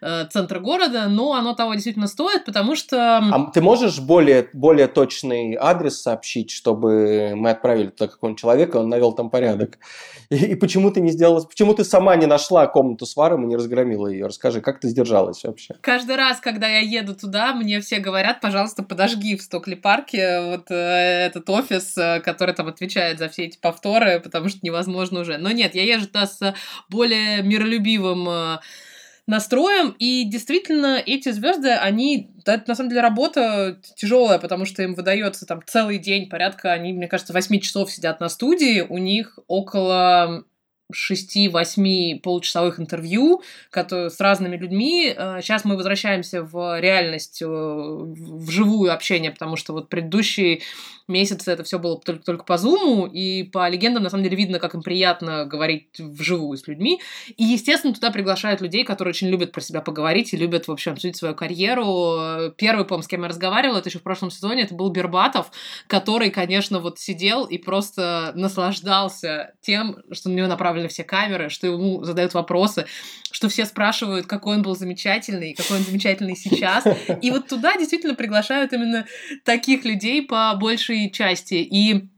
э, 0.00 0.24
центра 0.30 0.60
города. 0.60 1.08
Но 1.08 1.34
оно 1.34 1.54
того 1.54 1.74
действительно 1.74 2.06
стоит, 2.06 2.44
потому 2.44 2.76
что... 2.76 3.18
А 3.18 3.50
ты 3.52 3.60
можешь 3.60 4.00
более, 4.00 4.48
более 4.52 4.88
точный 4.88 5.56
адрес 5.60 6.00
сообщить, 6.00 6.50
чтобы 6.50 7.32
мы 7.34 7.50
отправили 7.50 7.88
туда 7.88 8.08
какого-нибудь 8.08 8.40
человека, 8.40 8.76
он 8.78 8.88
навел 8.88 9.12
там 9.12 9.30
порядок? 9.30 9.78
И, 10.30 10.36
и 10.36 10.54
почему 10.54 10.90
ты 10.90 11.00
не 11.00 11.10
сделала... 11.10 11.40
Почему 11.44 11.74
ты 11.74 11.84
сама 11.84 12.16
не 12.16 12.26
нашла 12.26 12.66
комнату 12.66 13.06
с 13.06 13.16
Варом 13.16 13.44
и 13.44 13.46
не 13.46 13.56
разгромила 13.56 14.06
ее? 14.06 14.26
Расскажи, 14.26 14.60
как 14.60 14.80
ты 14.80 14.88
сдержалась 14.88 15.44
вообще? 15.44 15.74
Каждый 15.80 16.16
раз, 16.16 16.40
когда 16.40 16.68
я 16.68 16.80
еду 16.80 17.14
туда, 17.14 17.54
мне 17.54 17.80
все 17.80 17.98
говорят, 17.98 18.40
пожалуйста, 18.40 18.82
подожги 18.82 19.36
в 19.36 19.42
Стокли 19.42 19.74
парке 19.74 20.40
вот 20.40 20.70
э, 20.70 20.74
этот 20.74 21.48
офис, 21.50 21.96
э, 21.96 22.20
который 22.20 22.54
там 22.54 22.68
отвечает 22.68 23.03
за 23.16 23.28
все 23.28 23.44
эти 23.44 23.58
повторы, 23.58 24.20
потому 24.20 24.48
что 24.48 24.60
невозможно 24.62 25.20
уже. 25.20 25.38
Но 25.38 25.50
нет, 25.50 25.74
я 25.74 25.82
езжу 25.84 26.06
туда 26.06 26.26
с 26.26 26.54
более 26.88 27.42
миролюбивым 27.42 28.28
э, 28.28 28.58
настроем, 29.26 29.94
и 29.98 30.24
действительно 30.24 31.02
эти 31.04 31.30
звезды, 31.30 31.70
они, 31.70 32.30
это 32.44 32.64
на 32.66 32.74
самом 32.74 32.90
деле 32.90 33.00
работа 33.00 33.80
тяжелая, 33.96 34.38
потому 34.38 34.64
что 34.64 34.82
им 34.82 34.94
выдается 34.94 35.46
там 35.46 35.60
целый 35.66 35.98
день, 35.98 36.28
порядка, 36.28 36.72
они, 36.72 36.92
мне 36.92 37.08
кажется, 37.08 37.32
8 37.32 37.60
часов 37.60 37.90
сидят 37.90 38.20
на 38.20 38.28
студии, 38.28 38.80
у 38.80 38.98
них 38.98 39.38
около 39.46 40.44
6-8 40.94 42.20
получасовых 42.20 42.80
интервью 42.80 43.42
которые, 43.70 44.10
с 44.10 44.20
разными 44.20 44.56
людьми. 44.56 45.14
Сейчас 45.40 45.64
мы 45.64 45.76
возвращаемся 45.76 46.42
в 46.42 46.80
реальность, 46.80 47.42
в 47.42 48.50
живую 48.50 48.92
общение, 48.92 49.30
потому 49.30 49.56
что 49.56 49.72
вот 49.72 49.88
предыдущий 49.88 50.62
месяцы 51.06 51.52
это 51.52 51.64
все 51.64 51.78
было 51.78 52.00
только, 52.00 52.24
только 52.24 52.44
по 52.44 52.56
зуму, 52.56 53.06
и 53.06 53.42
по 53.42 53.68
легендам, 53.68 54.02
на 54.04 54.10
самом 54.10 54.24
деле, 54.24 54.36
видно, 54.36 54.58
как 54.58 54.74
им 54.74 54.82
приятно 54.82 55.44
говорить 55.44 55.88
вживую 55.98 56.56
с 56.56 56.66
людьми. 56.66 57.00
И, 57.36 57.44
естественно, 57.44 57.92
туда 57.92 58.10
приглашают 58.10 58.62
людей, 58.62 58.84
которые 58.84 59.10
очень 59.10 59.28
любят 59.28 59.52
про 59.52 59.60
себя 59.60 59.82
поговорить 59.82 60.32
и 60.32 60.36
любят, 60.38 60.66
в 60.66 60.72
общем, 60.72 60.92
обсудить 60.92 61.16
свою 61.16 61.34
карьеру. 61.34 62.52
Первый, 62.56 62.86
по 62.86 63.02
с 63.02 63.06
кем 63.06 63.22
я 63.22 63.28
разговаривала, 63.28 63.78
это 63.78 63.90
еще 63.90 63.98
в 63.98 64.02
прошлом 64.02 64.30
сезоне, 64.30 64.62
это 64.62 64.74
был 64.74 64.88
Бербатов, 64.88 65.50
который, 65.88 66.30
конечно, 66.30 66.80
вот 66.80 66.98
сидел 66.98 67.44
и 67.44 67.58
просто 67.58 68.32
наслаждался 68.34 69.52
тем, 69.60 69.98
что 70.10 70.30
на 70.30 70.34
него 70.34 70.46
направлены 70.84 70.88
все 70.88 71.04
камеры, 71.04 71.48
что 71.50 71.66
ему 71.66 72.04
задают 72.04 72.34
вопросы, 72.34 72.86
что 73.30 73.48
все 73.48 73.66
спрашивают, 73.66 74.26
какой 74.26 74.56
он 74.56 74.62
был 74.62 74.76
замечательный, 74.76 75.54
какой 75.54 75.78
он 75.78 75.84
замечательный 75.84 76.36
сейчас. 76.36 76.84
И 77.22 77.30
вот 77.30 77.48
туда 77.48 77.76
действительно 77.76 78.14
приглашают 78.14 78.72
именно 78.72 79.06
таких 79.44 79.84
людей 79.84 80.22
по 80.22 80.54
большей 80.54 81.10
части. 81.10 81.54
И 81.54 82.08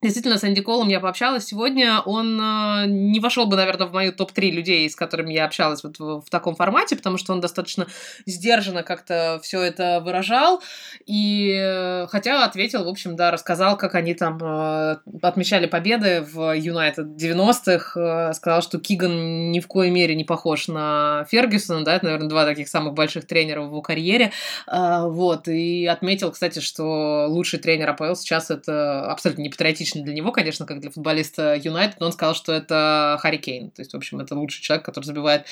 Действительно, 0.00 0.38
с 0.38 0.44
Энди 0.44 0.60
Колом 0.60 0.86
я 0.88 1.00
пообщалась 1.00 1.46
сегодня. 1.46 2.00
Он 2.06 2.40
э, 2.40 2.86
не 2.86 3.18
вошел 3.18 3.46
бы, 3.46 3.56
наверное, 3.56 3.88
в 3.88 3.92
мою 3.92 4.12
топ-3 4.12 4.50
людей, 4.50 4.88
с 4.88 4.94
которыми 4.94 5.32
я 5.32 5.44
общалась 5.44 5.82
вот 5.82 5.98
в, 5.98 6.20
в 6.20 6.30
таком 6.30 6.54
формате, 6.54 6.94
потому 6.94 7.18
что 7.18 7.32
он 7.32 7.40
достаточно 7.40 7.88
сдержанно 8.24 8.84
как-то 8.84 9.40
все 9.42 9.60
это 9.60 10.00
выражал. 10.00 10.62
И 11.06 11.52
э, 11.52 12.06
хотя 12.06 12.44
ответил, 12.44 12.84
в 12.84 12.88
общем, 12.88 13.16
да, 13.16 13.32
рассказал, 13.32 13.76
как 13.76 13.96
они 13.96 14.14
там 14.14 14.38
э, 14.40 14.98
отмечали 15.20 15.66
победы 15.66 16.24
в 16.32 16.56
Юнайтед 16.56 17.20
90-х. 17.20 18.00
Э, 18.00 18.32
сказал, 18.34 18.62
что 18.62 18.78
Киган 18.78 19.50
ни 19.50 19.58
в 19.58 19.66
коей 19.66 19.90
мере 19.90 20.14
не 20.14 20.22
похож 20.22 20.68
на 20.68 21.26
Фергюсона, 21.28 21.84
да, 21.84 21.96
это, 21.96 22.04
наверное, 22.04 22.28
два 22.28 22.44
таких 22.44 22.68
самых 22.68 22.94
больших 22.94 23.26
тренера 23.26 23.62
в 23.62 23.64
его 23.64 23.82
карьере. 23.82 24.30
Э, 24.68 25.08
вот. 25.08 25.48
И 25.48 25.86
отметил, 25.86 26.30
кстати, 26.30 26.60
что 26.60 27.26
лучший 27.28 27.58
тренер 27.58 27.90
АПЛ 27.90 28.14
сейчас 28.14 28.52
это 28.52 29.10
абсолютно 29.10 29.42
не 29.42 29.48
патриотичный 29.48 29.87
лично 29.88 30.02
для 30.02 30.14
него, 30.14 30.32
конечно, 30.32 30.66
как 30.66 30.80
для 30.80 30.90
футболиста 30.90 31.58
Юнайтед, 31.62 32.00
но 32.00 32.06
он 32.06 32.12
сказал, 32.12 32.34
что 32.34 32.52
это 32.52 33.18
Харри 33.20 33.38
Кейн. 33.38 33.70
То 33.70 33.80
есть, 33.80 33.92
в 33.92 33.96
общем, 33.96 34.20
это 34.20 34.34
лучший 34.34 34.62
человек, 34.62 34.84
который 34.84 35.04
забивает 35.04 35.46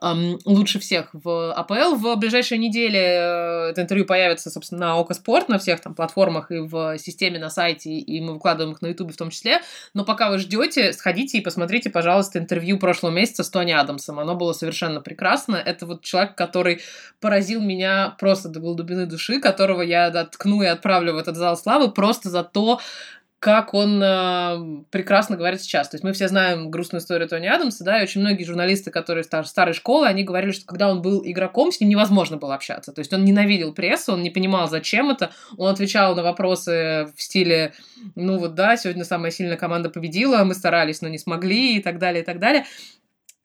эм, 0.00 0.38
лучше 0.44 0.78
всех 0.78 1.08
в 1.12 1.52
АПЛ. 1.52 1.96
В 1.96 2.16
ближайшие 2.16 2.58
недели 2.58 2.98
э, 2.98 3.70
это 3.70 3.82
интервью 3.82 4.06
появится, 4.06 4.50
собственно, 4.50 4.80
на 4.80 4.98
Око 4.98 5.14
Спорт, 5.14 5.48
на 5.48 5.58
всех 5.58 5.80
там 5.80 5.94
платформах 5.94 6.50
и 6.50 6.58
в 6.58 6.98
системе 6.98 7.38
на 7.38 7.50
сайте, 7.50 7.90
и 7.90 8.20
мы 8.20 8.34
выкладываем 8.34 8.74
их 8.74 8.82
на 8.82 8.88
Ютубе 8.88 9.12
в 9.12 9.16
том 9.16 9.30
числе. 9.30 9.60
Но 9.94 10.04
пока 10.04 10.30
вы 10.30 10.38
ждете, 10.38 10.92
сходите 10.92 11.38
и 11.38 11.40
посмотрите, 11.40 11.90
пожалуйста, 11.90 12.38
интервью 12.38 12.78
прошлого 12.78 13.12
месяца 13.12 13.42
с 13.42 13.50
Тони 13.50 13.72
Адамсом. 13.72 14.20
Оно 14.20 14.36
было 14.36 14.52
совершенно 14.52 15.00
прекрасно. 15.00 15.56
Это 15.56 15.86
вот 15.86 16.02
человек, 16.02 16.36
который 16.36 16.80
поразил 17.20 17.60
меня 17.60 18.14
просто 18.18 18.48
до 18.48 18.60
глубины 18.60 19.06
души, 19.06 19.40
которого 19.40 19.82
я 19.82 20.10
да, 20.10 20.24
ткну 20.24 20.62
и 20.62 20.66
отправлю 20.66 21.14
в 21.14 21.18
этот 21.18 21.36
зал 21.36 21.56
славы 21.56 21.90
просто 21.90 22.30
за 22.30 22.44
то, 22.44 22.80
как 23.40 23.72
он 23.72 24.02
э, 24.02 24.84
прекрасно 24.90 25.34
говорит 25.38 25.62
сейчас. 25.62 25.88
То 25.88 25.94
есть 25.94 26.04
мы 26.04 26.12
все 26.12 26.28
знаем 26.28 26.70
грустную 26.70 27.00
историю 27.00 27.26
Тони 27.26 27.46
Адамса, 27.46 27.84
да, 27.84 27.98
и 27.98 28.02
очень 28.02 28.20
многие 28.20 28.44
журналисты, 28.44 28.90
которые 28.90 29.24
стар, 29.24 29.46
старой 29.46 29.72
школы, 29.72 30.06
они 30.06 30.24
говорили, 30.24 30.52
что 30.52 30.66
когда 30.66 30.90
он 30.90 31.00
был 31.00 31.22
игроком, 31.24 31.72
с 31.72 31.80
ним 31.80 31.88
невозможно 31.88 32.36
было 32.36 32.54
общаться. 32.54 32.92
То 32.92 32.98
есть 32.98 33.14
он 33.14 33.24
ненавидел 33.24 33.72
прессу, 33.72 34.12
он 34.12 34.22
не 34.22 34.28
понимал, 34.28 34.68
зачем 34.68 35.10
это. 35.10 35.30
Он 35.56 35.70
отвечал 35.70 36.14
на 36.14 36.22
вопросы 36.22 37.08
в 37.16 37.22
стиле, 37.22 37.72
ну 38.14 38.38
вот 38.38 38.54
да, 38.54 38.76
сегодня 38.76 39.04
самая 39.04 39.30
сильная 39.30 39.56
команда 39.56 39.88
победила, 39.88 40.44
мы 40.44 40.52
старались, 40.52 41.00
но 41.00 41.08
не 41.08 41.18
смогли 41.18 41.78
и 41.78 41.82
так 41.82 41.98
далее, 41.98 42.22
и 42.22 42.26
так 42.26 42.40
далее. 42.40 42.66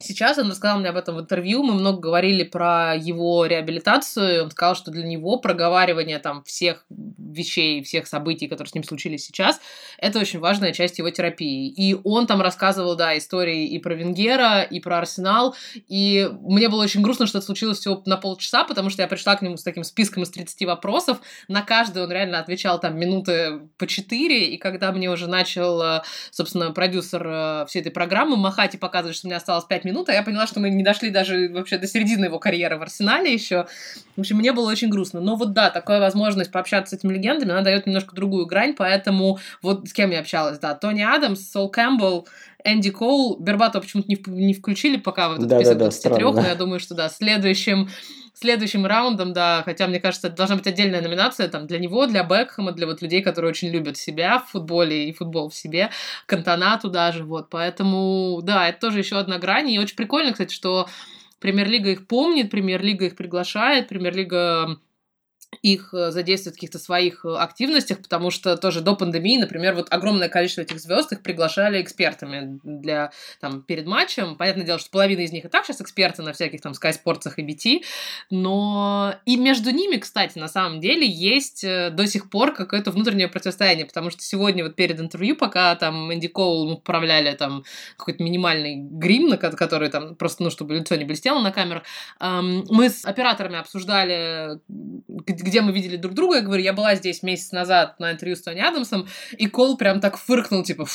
Сейчас 0.01 0.37
он 0.37 0.49
рассказал 0.49 0.79
мне 0.79 0.89
об 0.89 0.97
этом 0.97 1.15
в 1.15 1.21
интервью, 1.21 1.63
мы 1.63 1.73
много 1.73 1.99
говорили 1.99 2.43
про 2.43 2.95
его 2.97 3.45
реабилитацию, 3.45 4.43
он 4.43 4.51
сказал, 4.51 4.75
что 4.75 4.91
для 4.91 5.05
него 5.05 5.37
проговаривание 5.37 6.19
там 6.19 6.43
всех 6.43 6.85
вещей, 6.89 7.81
всех 7.81 8.05
событий, 8.05 8.47
которые 8.47 8.69
с 8.69 8.73
ним 8.75 8.83
случились 8.83 9.23
сейчас, 9.23 9.61
это 9.97 10.19
очень 10.19 10.39
важная 10.39 10.73
часть 10.73 10.97
его 10.97 11.09
терапии. 11.11 11.69
И 11.69 11.97
он 12.03 12.27
там 12.27 12.41
рассказывал, 12.41 12.97
да, 12.97 13.17
истории 13.17 13.67
и 13.67 13.79
про 13.79 13.95
Венгера, 13.95 14.63
и 14.63 14.81
про 14.81 14.97
Арсенал, 14.97 15.55
и 15.87 16.29
мне 16.41 16.67
было 16.67 16.83
очень 16.83 17.01
грустно, 17.01 17.25
что 17.25 17.37
это 17.37 17.45
случилось 17.45 17.79
всего 17.79 18.03
на 18.05 18.17
полчаса, 18.17 18.65
потому 18.65 18.89
что 18.89 19.01
я 19.01 19.07
пришла 19.07 19.37
к 19.37 19.41
нему 19.41 19.55
с 19.55 19.63
таким 19.63 19.85
списком 19.85 20.23
из 20.23 20.29
30 20.29 20.65
вопросов, 20.65 21.19
на 21.47 21.61
каждый 21.61 22.03
он 22.03 22.11
реально 22.11 22.39
отвечал 22.39 22.81
там 22.81 22.99
минуты 22.99 23.69
по 23.77 23.87
4, 23.87 24.45
и 24.45 24.57
когда 24.57 24.91
мне 24.91 25.09
уже 25.09 25.27
начал, 25.27 25.81
э, 25.81 26.01
собственно, 26.31 26.71
продюсер 26.71 27.25
э, 27.25 27.65
всей 27.69 27.79
этой 27.79 27.91
программы 27.91 28.35
махать 28.35 28.75
и 28.75 28.77
показывать, 28.77 29.15
что 29.15 29.27
меня 29.27 29.37
осталось 29.37 29.63
5 29.63 29.84
минут, 29.85 30.09
а 30.09 30.13
я 30.13 30.23
поняла, 30.23 30.47
что 30.47 30.59
мы 30.59 30.69
не 30.69 30.83
дошли 30.83 31.09
даже 31.09 31.49
вообще 31.49 31.77
до 31.77 31.87
середины 31.87 32.25
его 32.25 32.39
карьеры 32.39 32.77
в 32.77 32.81
Арсенале 32.81 33.33
еще. 33.33 33.67
В 34.15 34.21
общем, 34.21 34.37
мне 34.37 34.51
было 34.51 34.69
очень 34.69 34.89
грустно. 34.89 35.21
Но 35.21 35.35
вот 35.35 35.53
да, 35.53 35.69
такая 35.69 35.99
возможность 35.99 36.51
пообщаться 36.51 36.95
с 36.95 36.99
этими 36.99 37.13
легендами, 37.13 37.51
она 37.51 37.61
дает 37.61 37.85
немножко 37.85 38.15
другую 38.15 38.45
грань, 38.45 38.73
поэтому 38.77 39.39
вот 39.61 39.87
с 39.87 39.93
кем 39.93 40.11
я 40.11 40.19
общалась, 40.19 40.59
да, 40.59 40.73
Тони 40.73 41.01
Адамс, 41.01 41.51
Сол 41.51 41.69
Кэмпбелл, 41.69 42.27
Энди 42.65 42.89
Коул, 42.89 43.37
Бербатова 43.39 43.81
почему-то 43.81 44.09
не, 44.09 44.17
не 44.27 44.53
включили 44.53 44.97
пока 44.97 45.29
в 45.29 45.33
этот 45.33 45.47
да, 45.47 45.57
список 45.57 45.77
да, 45.77 45.85
23, 45.85 46.09
да, 46.09 46.15
странно. 46.17 46.41
но 46.41 46.47
я 46.47 46.55
думаю, 46.55 46.79
что 46.79 46.95
да, 46.95 47.09
следующим 47.09 47.89
следующим 48.35 48.85
раундом, 48.85 49.33
да, 49.33 49.63
хотя 49.63 49.87
мне 49.87 49.99
кажется, 49.99 50.29
должна 50.29 50.57
быть 50.57 50.67
отдельная 50.67 51.01
номинация 51.01 51.47
там 51.47 51.67
для 51.67 51.79
него, 51.79 52.05
для 52.05 52.23
Бекхэма, 52.23 52.71
для 52.73 52.85
вот 52.85 53.01
людей, 53.01 53.21
которые 53.21 53.49
очень 53.49 53.69
любят 53.69 53.97
себя 53.97 54.39
в 54.39 54.49
футболе 54.51 55.09
и 55.09 55.13
футбол 55.13 55.49
в 55.49 55.55
себе, 55.55 55.89
Кантона 56.25 56.77
туда 56.79 57.11
же, 57.11 57.23
вот, 57.23 57.49
поэтому, 57.49 58.41
да, 58.43 58.67
это 58.67 58.79
тоже 58.79 58.99
еще 58.99 59.17
одна 59.17 59.37
грань, 59.39 59.69
и 59.69 59.79
очень 59.79 59.95
прикольно, 59.95 60.31
кстати, 60.31 60.53
что 60.53 60.87
Премьер-лига 61.39 61.91
их 61.91 62.07
помнит, 62.07 62.51
Премьер-лига 62.51 63.05
их 63.05 63.15
приглашает, 63.15 63.87
Премьер-лига 63.87 64.79
их 65.61 65.93
э, 65.93 66.11
задействовать 66.11 66.55
в 66.55 66.59
каких-то 66.59 66.79
своих 66.79 67.25
э, 67.25 67.35
активностях, 67.35 67.99
потому 68.01 68.31
что 68.31 68.57
тоже 68.57 68.81
до 68.81 68.95
пандемии, 68.95 69.37
например, 69.37 69.75
вот 69.75 69.87
огромное 69.89 70.29
количество 70.29 70.61
этих 70.61 70.79
звезд 70.79 71.11
их 71.11 71.21
приглашали 71.21 71.81
экспертами 71.81 72.59
для 72.63 73.11
там 73.39 73.61
перед 73.61 73.85
матчем. 73.85 74.35
Понятное 74.35 74.65
дело, 74.65 74.79
что 74.79 74.89
половина 74.89 75.21
из 75.21 75.31
них 75.31 75.45
и 75.45 75.47
так 75.47 75.65
сейчас 75.65 75.81
эксперты 75.81 76.21
на 76.21 76.33
всяких 76.33 76.61
там 76.61 76.73
Sky 76.73 76.93
Sports 76.93 77.31
и 77.37 77.41
BT, 77.41 77.83
но 78.29 79.15
и 79.25 79.37
между 79.37 79.71
ними, 79.71 79.97
кстати, 79.97 80.37
на 80.37 80.47
самом 80.47 80.79
деле 80.81 81.07
есть 81.07 81.63
э, 81.63 81.89
до 81.89 82.07
сих 82.07 82.29
пор 82.29 82.53
какое-то 82.53 82.91
внутреннее 82.91 83.27
противостояние, 83.27 83.85
потому 83.85 84.09
что 84.09 84.21
сегодня 84.21 84.63
вот 84.63 84.75
перед 84.75 84.99
интервью, 84.99 85.35
пока 85.35 85.75
там 85.75 86.13
Энди 86.13 86.27
Коул 86.27 86.71
управляли 86.71 87.35
там 87.35 87.63
какой-то 87.97 88.23
минимальный 88.23 88.75
грим, 88.75 89.27
на 89.27 89.37
который 89.37 89.89
там 89.89 90.15
просто, 90.15 90.43
ну, 90.43 90.49
чтобы 90.49 90.75
лицо 90.75 90.95
не 90.95 91.05
блестело 91.05 91.39
на 91.41 91.51
камерах, 91.51 91.83
мы 92.19 92.89
с 92.89 93.05
операторами 93.05 93.57
обсуждали, 93.57 94.59
где 95.45 95.61
мы 95.61 95.71
видели 95.71 95.95
друг 95.95 96.15
друга, 96.15 96.37
я 96.37 96.41
говорю, 96.41 96.63
я 96.63 96.73
была 96.73 96.95
здесь 96.95 97.21
месяц 97.21 97.51
назад 97.51 97.99
на 97.99 98.11
интервью 98.11 98.35
с 98.35 98.41
Тони 98.41 98.59
Адамсом, 98.59 99.07
и 99.37 99.47
Кол 99.47 99.77
прям 99.77 100.01
так 100.01 100.17
фыркнул, 100.17 100.63
типа, 100.63 100.87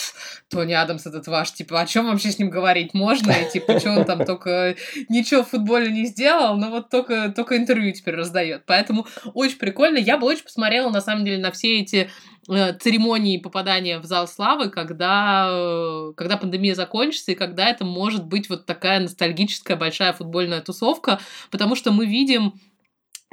Тони 0.50 0.72
Адамс 0.72 1.06
этот 1.06 1.26
ваш, 1.28 1.52
типа, 1.52 1.80
о 1.80 1.86
чем 1.86 2.06
вообще 2.06 2.32
с 2.32 2.38
ним 2.38 2.50
говорить 2.50 2.92
можно, 2.92 3.30
и 3.30 3.50
типа, 3.50 3.78
что 3.78 3.92
он 3.92 4.04
там 4.04 4.24
только 4.24 4.74
ничего 5.08 5.44
в 5.44 5.50
футболе 5.50 5.90
не 5.90 6.06
сделал, 6.06 6.56
но 6.56 6.70
вот 6.70 6.90
только, 6.90 7.32
только 7.34 7.56
интервью 7.56 7.92
теперь 7.92 8.16
раздает. 8.16 8.64
Поэтому 8.66 9.06
очень 9.34 9.58
прикольно. 9.58 9.98
Я 9.98 10.18
бы 10.18 10.26
очень 10.26 10.44
посмотрела, 10.44 10.90
на 10.90 11.00
самом 11.00 11.24
деле, 11.24 11.38
на 11.38 11.52
все 11.52 11.80
эти 11.80 12.10
э, 12.48 12.72
церемонии 12.74 13.38
попадания 13.38 14.00
в 14.00 14.04
зал 14.04 14.26
славы, 14.26 14.68
когда, 14.68 15.48
э, 15.48 16.12
когда 16.16 16.36
пандемия 16.36 16.74
закончится, 16.74 17.30
и 17.30 17.36
когда 17.36 17.70
это 17.70 17.84
может 17.84 18.24
быть 18.24 18.48
вот 18.48 18.66
такая 18.66 18.98
ностальгическая 18.98 19.76
большая 19.76 20.12
футбольная 20.12 20.60
тусовка, 20.60 21.20
потому 21.50 21.76
что 21.76 21.92
мы 21.92 22.06
видим 22.06 22.54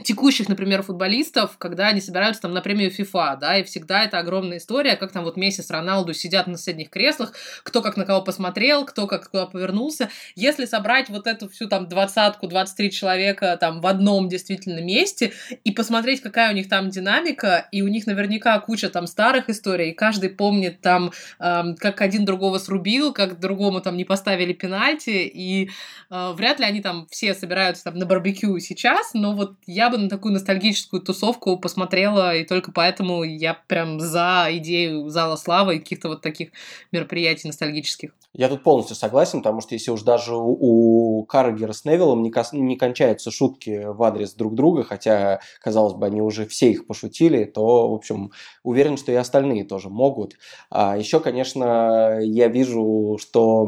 текущих, 0.03 0.47
например, 0.47 0.83
футболистов, 0.83 1.57
когда 1.57 1.88
они 1.88 2.01
собираются 2.01 2.43
там 2.43 2.53
на 2.53 2.62
премию 2.62 2.91
FIFA, 2.91 3.39
да, 3.39 3.57
и 3.57 3.63
всегда 3.63 4.03
это 4.03 4.19
огромная 4.19 4.60
история, 4.60 4.95
как 4.95 5.12
там 5.12 5.23
вот 5.23 5.38
Месси 5.38 5.63
с 5.63 5.71
Роналду 5.71 6.13
сидят 6.13 6.45
на 6.45 6.55
соседних 6.55 6.91
креслах, 6.91 7.33
кто 7.63 7.81
как 7.81 7.97
на 7.97 8.05
кого 8.05 8.21
посмотрел, 8.21 8.86
кто 8.86 9.07
как 9.07 9.31
куда 9.31 9.47
повернулся. 9.47 10.10
Если 10.36 10.65
собрать 10.65 11.10
вот 11.10 11.25
эту 11.25 11.49
всю 11.49 11.67
там 11.67 11.88
двадцатку, 11.88 12.47
23 12.47 12.91
человека 12.91 13.57
там 13.60 13.81
в 13.81 13.88
одном 13.88 14.29
действительно 14.29 14.81
месте 14.81 15.33
и 15.63 15.71
посмотреть, 15.71 16.21
какая 16.21 16.51
у 16.51 16.55
них 16.55 16.69
там 16.69 16.91
динамика, 16.91 17.67
и 17.71 17.81
у 17.81 17.88
них 17.88 18.05
наверняка 18.05 18.60
куча 18.60 18.89
там 18.89 19.07
старых 19.07 19.49
историй, 19.49 19.89
и 19.89 19.93
каждый 19.95 20.29
помнит 20.29 20.79
там, 20.81 21.12
эм, 21.39 21.75
как 21.75 22.01
один 22.01 22.23
другого 22.23 22.60
срубил, 22.60 23.13
как 23.13 23.39
другому 23.39 23.81
там 23.81 23.97
не 23.97 24.05
поставили 24.05 24.53
пенальти, 24.53 25.25
и 25.33 25.71
э, 26.12 26.33
вряд 26.33 26.60
ли 26.60 26.65
они 26.65 26.81
там 26.81 27.07
все 27.10 27.33
собираются 27.33 27.86
там 27.86 27.95
на 27.95 28.05
барбекю 28.05 28.60
сейчас, 28.60 29.15
но 29.15 29.33
вот 29.33 29.55
я 29.65 29.87
бы 29.89 29.97
на 29.97 30.10
такую 30.10 30.34
ностальгическую 30.34 31.02
тусовку 31.02 31.58
посмотрела, 31.58 32.36
и 32.36 32.45
только 32.45 32.71
поэтому 32.71 33.23
я 33.23 33.54
прям 33.67 34.00
за 34.00 34.47
идею 34.52 35.10
Зала 35.10 35.36
Славы 35.36 35.76
и 35.76 35.80
каких-то 35.80 36.10
вот 36.10 36.21
таких 36.21 36.50
мероприятий 36.91 37.47
ностальгических. 37.47 38.12
Я 38.34 38.50
тут 38.50 38.62
полностью 38.62 38.95
согласен, 38.95 39.39
потому 39.39 39.62
что 39.62 39.73
если 39.73 39.89
уж 39.89 40.04
даже 40.04 40.36
у, 40.36 41.23
Каррагера 41.23 41.73
с 41.73 41.86
Невиллом 41.86 42.21
не, 42.21 42.30
кос, 42.30 42.54
не 42.54 42.76
кончаются 42.76 43.32
шутки 43.32 43.86
в 43.86 44.04
адрес 44.04 44.34
друг 44.36 44.54
друга, 44.54 44.84
хотя, 44.84 45.39
казалось 45.60 45.93
бы, 45.93 46.06
они 46.06 46.21
уже 46.21 46.45
все 46.45 46.69
их 46.69 46.86
пошутили, 46.86 47.45
то, 47.45 47.89
в 47.89 47.95
общем, 47.95 48.32
уверен, 48.63 48.97
что 48.97 49.12
и 49.12 49.15
остальные 49.15 49.63
тоже 49.63 49.89
могут. 49.89 50.36
А 50.69 50.97
еще, 50.97 51.19
конечно, 51.19 52.19
я 52.21 52.47
вижу, 52.47 53.17
что 53.19 53.67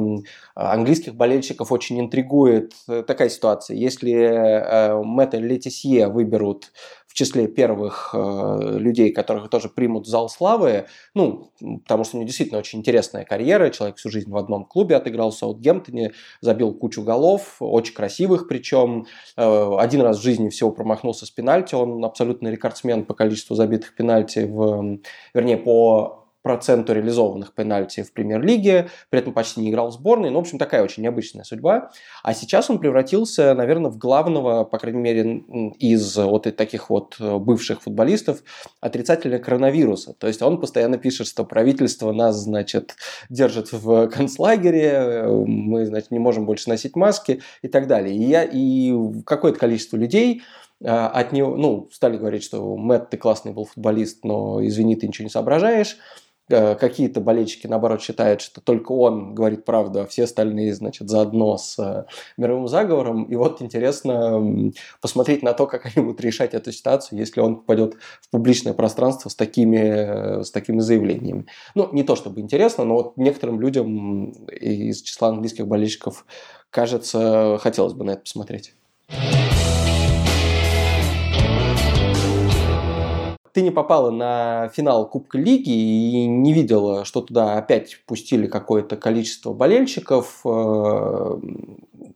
английских 0.54 1.16
болельщиков 1.16 1.72
очень 1.72 2.00
интригует 2.00 2.74
э, 2.88 3.02
такая 3.02 3.30
ситуация. 3.30 3.76
Если 3.76 4.14
э, 4.14 5.02
Мэтта 5.02 5.38
Летисье 5.38 6.09
выберут 6.10 6.72
в 7.10 7.14
числе 7.16 7.48
первых 7.48 8.12
э, 8.14 8.78
людей, 8.78 9.12
которых 9.12 9.50
тоже 9.50 9.68
примут 9.68 10.06
в 10.06 10.10
зал 10.10 10.30
славы, 10.30 10.86
ну, 11.16 11.52
потому 11.60 12.04
что 12.04 12.18
у 12.18 12.20
него 12.20 12.28
действительно 12.28 12.60
очень 12.60 12.80
интересная 12.80 13.26
карьера, 13.26 13.72
человек 13.72 13.98
всю 13.98 14.10
жизнь 14.10 14.30
в 14.30 14.38
одном 14.38 14.64
клубе 14.64 14.96
отыграл 14.96 15.32
в 15.32 15.36
Саутгемптоне, 15.36 16.12
забил 16.42 16.72
кучу 16.74 17.02
голов, 17.02 17.56
очень 17.60 17.96
красивых 17.96 18.48
причем, 18.48 19.08
э, 19.38 19.76
один 19.80 20.02
раз 20.02 20.20
в 20.20 20.22
жизни 20.22 20.50
всего 20.50 20.72
промахнулся 20.72 21.26
с 21.26 21.32
пенальти, 21.32 21.74
он 21.74 22.06
абсолютный 22.06 22.52
рекордсмен 22.52 23.06
по 23.06 23.16
количеству 23.16 23.56
забитых 23.56 23.96
пенальти, 23.96 24.46
в, 24.48 25.00
вернее, 25.34 25.58
по 25.58 26.29
проценту 26.42 26.94
реализованных 26.94 27.54
пенальти 27.54 28.04
в 28.04 28.14
премьер-лиге, 28.14 28.90
при 29.10 29.20
этом 29.20 29.34
почти 29.34 29.62
не 29.62 29.70
играл 29.70 29.90
в 29.90 29.94
сборной. 29.94 30.30
Ну, 30.30 30.38
в 30.38 30.42
общем, 30.42 30.58
такая 30.58 30.84
очень 30.84 31.04
необычная 31.04 31.44
судьба. 31.44 31.92
А 32.24 32.34
сейчас 32.34 32.70
он 32.70 32.80
превратился, 32.80 33.54
наверное, 33.54 33.92
в 33.92 33.98
главного, 33.98 34.64
по 34.64 34.78
крайней 34.78 35.02
мере, 35.02 35.44
из 35.80 36.16
вот 36.16 36.44
таких 36.56 36.90
вот 36.90 37.18
э, 37.20 37.38
бывших 37.38 37.82
футболистов 37.82 38.44
отрицателя 38.80 39.38
коронавируса. 39.40 40.14
То 40.14 40.28
есть 40.28 40.42
он 40.42 40.60
постоянно 40.60 40.98
пишет, 40.98 41.28
что 41.28 41.44
правительство 41.44 42.12
нас, 42.12 42.38
значит, 42.38 42.96
держит 43.30 43.72
в 43.72 44.08
концлагере, 44.08 45.24
мы, 45.28 45.86
значит, 45.86 46.12
не 46.12 46.20
можем 46.20 46.46
больше 46.46 46.70
носить 46.70 46.96
маски 46.96 47.42
и 47.62 47.68
так 47.68 47.88
далее. 47.88 48.16
И, 48.16 48.24
я, 48.24 48.44
и 48.44 48.94
какое-то 49.26 49.60
количество 49.60 49.98
людей 49.98 50.42
э, 50.82 50.88
от 50.88 51.34
него, 51.34 51.56
ну, 51.58 51.90
стали 51.92 52.18
говорить, 52.18 52.44
что 52.44 52.78
Мэтт, 52.78 53.10
ты 53.10 53.18
классный 53.18 53.52
был 53.52 53.66
футболист, 53.66 54.24
но 54.24 54.66
извини, 54.66 54.96
ты 54.96 55.08
ничего 55.08 55.26
не 55.26 55.30
соображаешь. 55.30 55.98
Э, 56.50 56.74
какие-то 56.76 57.22
болельщики, 57.22 57.68
наоборот, 57.68 58.02
считают, 58.02 58.42
что 58.42 58.60
только 58.60 58.92
он 58.92 59.36
говорит 59.36 59.66
правду, 59.66 60.02
а 60.02 60.08
все 60.08 60.24
остальные, 60.24 60.74
значит, 60.74 61.08
заодно 61.08 61.58
с 61.58 61.78
э, 61.78 62.06
мировым 62.38 62.68
заговором. 62.68 63.26
И 63.26 63.36
вот 63.36 63.62
интересно 63.62 64.72
посмотреть 65.00 65.44
на 65.44 65.54
то, 65.54 65.68
как 65.68 65.86
они 65.86 66.04
будут 66.04 66.22
решать 66.22 66.56
эту 66.56 66.72
ситуацию, 66.72 67.20
если 67.20 67.40
он 67.40 67.58
попадет 67.58 67.96
в 68.22 68.30
публичное 68.32 68.74
пространство 68.74 69.30
с 69.30 69.36
такими, 69.36 69.78
э, 69.78 70.44
с 70.44 70.50
такими 70.50 70.80
заявлениями. 70.80 71.46
Ну, 71.76 71.88
не 71.92 72.04
то 72.04 72.16
чтобы 72.16 72.42
интересно, 72.42 72.84
но 72.84 72.96
вот 72.96 73.18
некоторым 73.18 73.62
людям 73.62 74.32
из 74.48 75.04
числа 75.04 75.30
английских 75.30 75.68
болельщиков, 75.68 76.26
кажется, 76.72 77.60
хотелось 77.62 77.94
бы 77.94 78.04
на 78.06 78.12
это 78.12 78.22
посмотреть. 78.22 78.74
Ты 83.60 83.64
не 83.64 83.72
попала 83.72 84.10
на 84.10 84.70
финал 84.70 85.10
Кубка 85.10 85.38
Лиги 85.38 85.70
и 85.70 86.26
не 86.28 86.54
видела, 86.54 87.04
что 87.04 87.20
туда 87.20 87.58
опять 87.58 87.98
пустили 88.06 88.48
какое-то 88.48 88.96
количество 88.96 89.52
болельщиков, 89.52 90.40
э, 90.46 91.40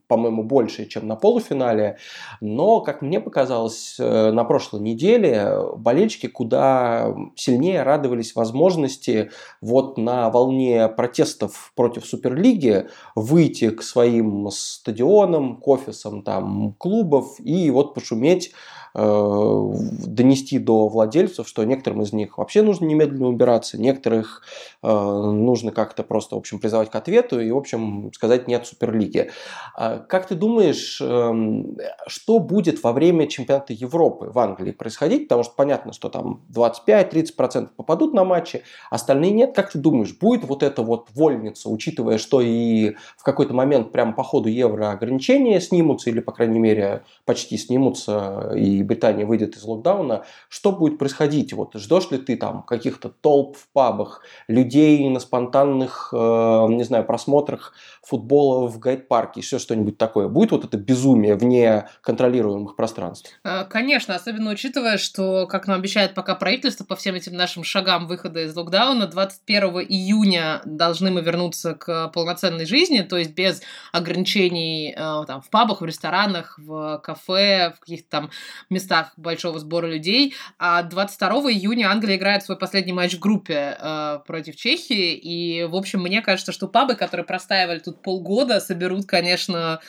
по-моему, 0.06 0.42
больше, 0.42 0.86
чем 0.86 1.06
на 1.06 1.16
полуфинале. 1.16 1.98
Но, 2.40 2.80
как 2.80 3.02
мне 3.02 3.20
показалось, 3.20 3.96
э, 3.98 4.30
на 4.30 4.44
прошлой 4.44 4.80
неделе 4.80 5.54
болельщики 5.76 6.28
куда 6.28 7.14
сильнее 7.36 7.82
радовались 7.82 8.34
возможности 8.34 9.30
вот 9.60 9.98
на 9.98 10.30
волне 10.30 10.88
протестов 10.88 11.72
против 11.76 12.06
Суперлиги 12.06 12.86
выйти 13.14 13.68
к 13.68 13.82
своим 13.82 14.48
стадионам, 14.50 15.58
к 15.58 15.68
офисам 15.68 16.22
там 16.22 16.72
клубов 16.78 17.38
и 17.38 17.70
вот 17.70 17.92
пошуметь 17.92 18.54
донести 18.94 20.58
до 20.60 20.86
владельцев, 20.86 21.48
что 21.48 21.64
некоторым 21.64 22.02
из 22.02 22.12
них 22.12 22.38
вообще 22.38 22.62
нужно 22.62 22.84
немедленно 22.84 23.26
убираться, 23.26 23.80
некоторых 23.80 24.42
э, 24.82 24.88
нужно 24.88 25.72
как-то 25.72 26.04
просто, 26.04 26.36
в 26.36 26.38
общем, 26.38 26.60
призывать 26.60 26.90
к 26.90 26.94
ответу 26.94 27.40
и, 27.40 27.50
в 27.50 27.56
общем, 27.56 28.12
сказать 28.14 28.46
нет 28.46 28.66
Суперлиге. 28.66 29.32
А 29.74 29.98
как 29.98 30.28
ты 30.28 30.36
думаешь, 30.36 31.00
эм, 31.00 31.76
что 32.06 32.38
будет 32.38 32.84
во 32.84 32.92
время 32.92 33.26
чемпионата 33.26 33.72
Европы 33.72 34.30
в 34.32 34.38
Англии 34.38 34.70
происходить? 34.70 35.24
Потому 35.28 35.42
что 35.42 35.54
понятно, 35.56 35.92
что 35.92 36.08
там 36.08 36.42
25-30% 36.54 37.70
попадут 37.76 38.14
на 38.14 38.22
матчи, 38.22 38.62
остальные 38.90 39.32
нет. 39.32 39.56
Как 39.56 39.72
ты 39.72 39.78
думаешь, 39.78 40.16
будет 40.16 40.44
вот 40.44 40.62
эта 40.62 40.82
вот 40.82 41.08
вольница, 41.14 41.68
учитывая, 41.68 42.18
что 42.18 42.40
и 42.40 42.94
в 43.16 43.24
какой-то 43.24 43.54
момент 43.54 43.90
прямо 43.90 44.12
по 44.12 44.22
ходу 44.22 44.48
Евро 44.48 44.92
ограничения 44.92 45.60
снимутся, 45.60 46.10
или, 46.10 46.20
по 46.20 46.30
крайней 46.30 46.60
мере, 46.60 47.02
почти 47.24 47.56
снимутся, 47.58 48.52
и 48.54 48.83
Великобритания 48.84 49.24
выйдет 49.24 49.56
из 49.56 49.64
локдауна, 49.64 50.24
что 50.48 50.72
будет 50.72 50.98
происходить? 50.98 51.52
Вот 51.52 51.74
ждешь 51.74 52.10
ли 52.10 52.18
ты 52.18 52.36
там 52.36 52.62
каких-то 52.62 53.08
толп 53.08 53.56
в 53.56 53.68
пабах, 53.72 54.22
людей 54.48 55.08
на 55.08 55.20
спонтанных, 55.20 56.10
э, 56.12 56.16
не 56.16 56.84
знаю, 56.84 57.04
просмотрах 57.04 57.72
футбола 58.02 58.68
в 58.68 58.78
гайд-парке, 58.78 59.40
еще 59.40 59.58
что-нибудь 59.58 59.98
такое? 59.98 60.28
Будет 60.28 60.52
вот 60.52 60.64
это 60.64 60.76
безумие 60.76 61.34
вне 61.34 61.88
контролируемых 62.02 62.76
пространств? 62.76 63.30
А, 63.42 63.64
конечно, 63.64 64.14
особенно 64.14 64.50
учитывая, 64.50 64.98
что, 64.98 65.46
как 65.46 65.66
нам 65.66 65.78
обещает 65.78 66.14
пока 66.14 66.34
правительство 66.34 66.84
по 66.84 66.96
всем 66.96 67.14
этим 67.14 67.34
нашим 67.34 67.64
шагам 67.64 68.06
выхода 68.06 68.44
из 68.44 68.54
локдауна, 68.54 69.06
21 69.06 69.64
июня 69.88 70.60
должны 70.64 71.10
мы 71.10 71.22
вернуться 71.22 71.74
к 71.74 72.08
полноценной 72.08 72.66
жизни, 72.66 73.00
то 73.00 73.16
есть 73.16 73.34
без 73.34 73.62
ограничений 73.92 74.94
э, 74.96 75.24
там, 75.26 75.40
в 75.40 75.50
пабах, 75.50 75.80
в 75.80 75.84
ресторанах, 75.84 76.58
в 76.58 76.98
кафе, 77.02 77.72
в 77.76 77.80
каких-то 77.80 78.10
там 78.10 78.30
местах 78.74 79.12
большого 79.16 79.58
сбора 79.58 79.86
людей. 79.86 80.34
А 80.58 80.82
22 80.82 81.52
июня 81.52 81.90
Англия 81.90 82.16
играет 82.16 82.44
свой 82.44 82.58
последний 82.58 82.92
матч 82.92 83.14
в 83.14 83.18
группе 83.18 83.76
э, 83.78 84.18
против 84.26 84.56
Чехии. 84.56 85.14
И, 85.14 85.64
в 85.64 85.74
общем, 85.74 86.00
мне 86.02 86.20
кажется, 86.20 86.52
что 86.52 86.68
пабы, 86.68 86.94
которые 86.94 87.24
простаивали 87.24 87.78
тут 87.78 88.02
полгода, 88.02 88.60
соберут, 88.60 89.06
конечно, 89.06 89.80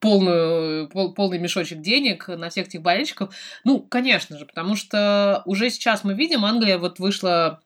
полную, 0.00 0.88
пол, 0.88 1.14
полный 1.14 1.38
мешочек 1.38 1.80
денег 1.80 2.28
на 2.28 2.50
всех 2.50 2.68
этих 2.68 2.82
болельщиков. 2.82 3.34
Ну, 3.64 3.80
конечно 3.80 4.38
же, 4.38 4.46
потому 4.46 4.76
что 4.76 5.42
уже 5.46 5.70
сейчас 5.70 6.04
мы 6.04 6.14
видим, 6.14 6.44
Англия 6.44 6.78
вот 6.78 6.98
вышла 6.98 7.60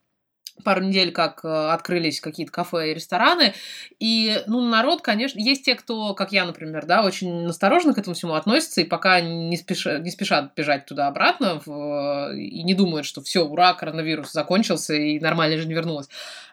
пару 0.60 0.82
недель, 0.82 1.12
как 1.12 1.44
э, 1.44 1.48
открылись 1.48 2.20
какие-то 2.20 2.52
кафе 2.52 2.90
и 2.90 2.94
рестораны. 2.94 3.54
И, 3.98 4.42
ну, 4.46 4.60
народ, 4.60 5.02
конечно, 5.02 5.38
есть 5.38 5.64
те, 5.64 5.74
кто, 5.74 6.14
как 6.14 6.32
я, 6.32 6.44
например, 6.44 6.86
да, 6.86 7.02
очень 7.02 7.46
осторожно 7.46 7.94
к 7.94 7.98
этому 7.98 8.14
всему 8.14 8.34
относится 8.34 8.80
и 8.80 8.84
пока 8.84 9.20
не, 9.20 9.56
спеша, 9.56 9.98
не 9.98 10.10
спешат 10.10 10.54
бежать 10.54 10.86
туда-обратно 10.86 11.60
в, 11.64 12.34
и 12.34 12.62
не 12.62 12.74
думают, 12.74 13.06
что 13.06 13.22
все, 13.22 13.44
ура, 13.44 13.74
коронавирус 13.74 14.32
закончился 14.32 14.94
и 14.94 15.20
нормальная 15.20 15.58
жизнь 15.58 15.72
вернулась. 15.72 16.08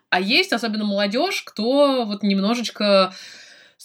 А 0.09 0.19
есть 0.21 0.53
особенно 0.53 0.85
молодежь, 0.85 1.43
кто 1.43 2.05
вот 2.05 2.23
немножечко 2.23 3.13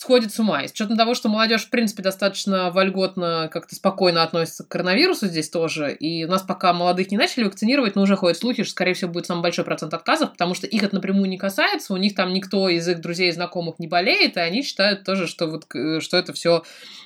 сходит 0.03 0.33
с 0.33 0.38
ума. 0.41 0.62
И 0.62 0.69
с 0.69 0.73
учетом 0.73 0.97
того, 0.97 1.15
что 1.15 1.29
молодежь, 1.29 1.65
в 1.65 1.71
принципе, 1.71 2.03
достаточно 2.03 2.71
вольготно, 2.71 3.49
как-то 3.53 3.77
спокойно 3.77 4.25
относится 4.25 4.65
к 4.65 4.69
коронавирусу 4.69 5.29
здесь 5.29 5.49
тоже, 5.49 5.93
и 5.93 6.25
у 6.25 6.29
нас 6.29 6.43
пока 6.43 6.73
молодых 6.73 7.12
не 7.12 7.17
начали 7.17 7.45
вакцинировать, 7.45 7.95
но 7.95 8.03
уже 8.03 8.17
ходят 8.17 8.37
слухи, 8.37 8.65
что, 8.65 8.73
скорее 8.73 8.95
всего, 8.95 9.12
будет 9.12 9.27
самый 9.27 9.43
большой 9.43 9.65
процент 9.65 9.95
отказов, 9.95 10.33
потому 10.33 10.55
что 10.55 10.67
их 10.67 10.83
это 10.83 10.97
напрямую 10.97 11.29
не 11.29 11.38
касается, 11.38 11.95
у 11.95 11.97
них 11.97 12.17
там 12.17 12.33
никто 12.33 12.69
из 12.69 12.88
их 12.88 13.01
друзей 13.01 13.29
и 13.29 13.33
знакомых 13.33 13.79
не 13.79 13.87
болеет, 13.87 14.37
и 14.37 14.41
они 14.41 14.62
считают 14.65 15.05
тоже, 15.05 15.29
что, 15.29 15.47
вот, 15.47 15.67
что 16.03 16.17
это 16.17 16.33
все 16.33 16.65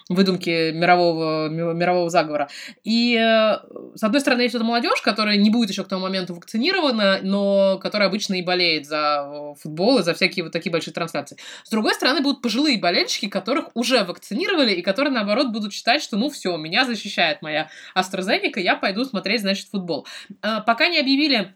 выдумки 0.08 0.70
мирового, 0.70 1.48
мирового 1.48 2.10
заговора. 2.10 2.48
И, 2.84 3.16
э, 3.16 3.58
с 3.96 4.02
одной 4.02 4.20
стороны, 4.20 4.42
есть 4.42 4.54
эта 4.54 4.64
молодежь, 4.64 5.02
которая 5.02 5.36
не 5.36 5.50
будет 5.50 5.70
еще 5.70 5.82
к 5.82 5.88
тому 5.88 6.02
моменту 6.02 6.34
вакцинирована, 6.34 7.18
но 7.22 7.78
которая 7.78 8.08
обычно 8.08 8.34
и 8.34 8.42
болеет 8.42 8.86
за 8.86 9.54
футбол 9.60 9.98
и 9.98 10.02
за 10.02 10.14
всякие 10.14 10.44
вот 10.44 10.52
такие 10.52 10.70
большие 10.70 10.94
трансляции. 10.94 11.36
С 11.64 11.70
другой 11.70 11.94
стороны, 11.94 12.20
будут 12.20 12.40
пожилые 12.40 12.78
болельщики, 12.86 13.28
которых 13.28 13.70
уже 13.74 14.04
вакцинировали 14.04 14.72
и 14.72 14.80
которые, 14.80 15.12
наоборот, 15.12 15.48
будут 15.48 15.72
считать, 15.72 16.00
что, 16.00 16.16
ну, 16.16 16.30
все, 16.30 16.56
меня 16.56 16.84
защищает 16.84 17.42
моя 17.42 17.68
AstraZeneca, 17.96 18.60
я 18.60 18.76
пойду 18.76 19.04
смотреть, 19.04 19.40
значит, 19.40 19.66
футбол. 19.68 20.06
Э, 20.40 20.60
пока 20.64 20.86
не 20.86 21.00
объявили 21.00 21.52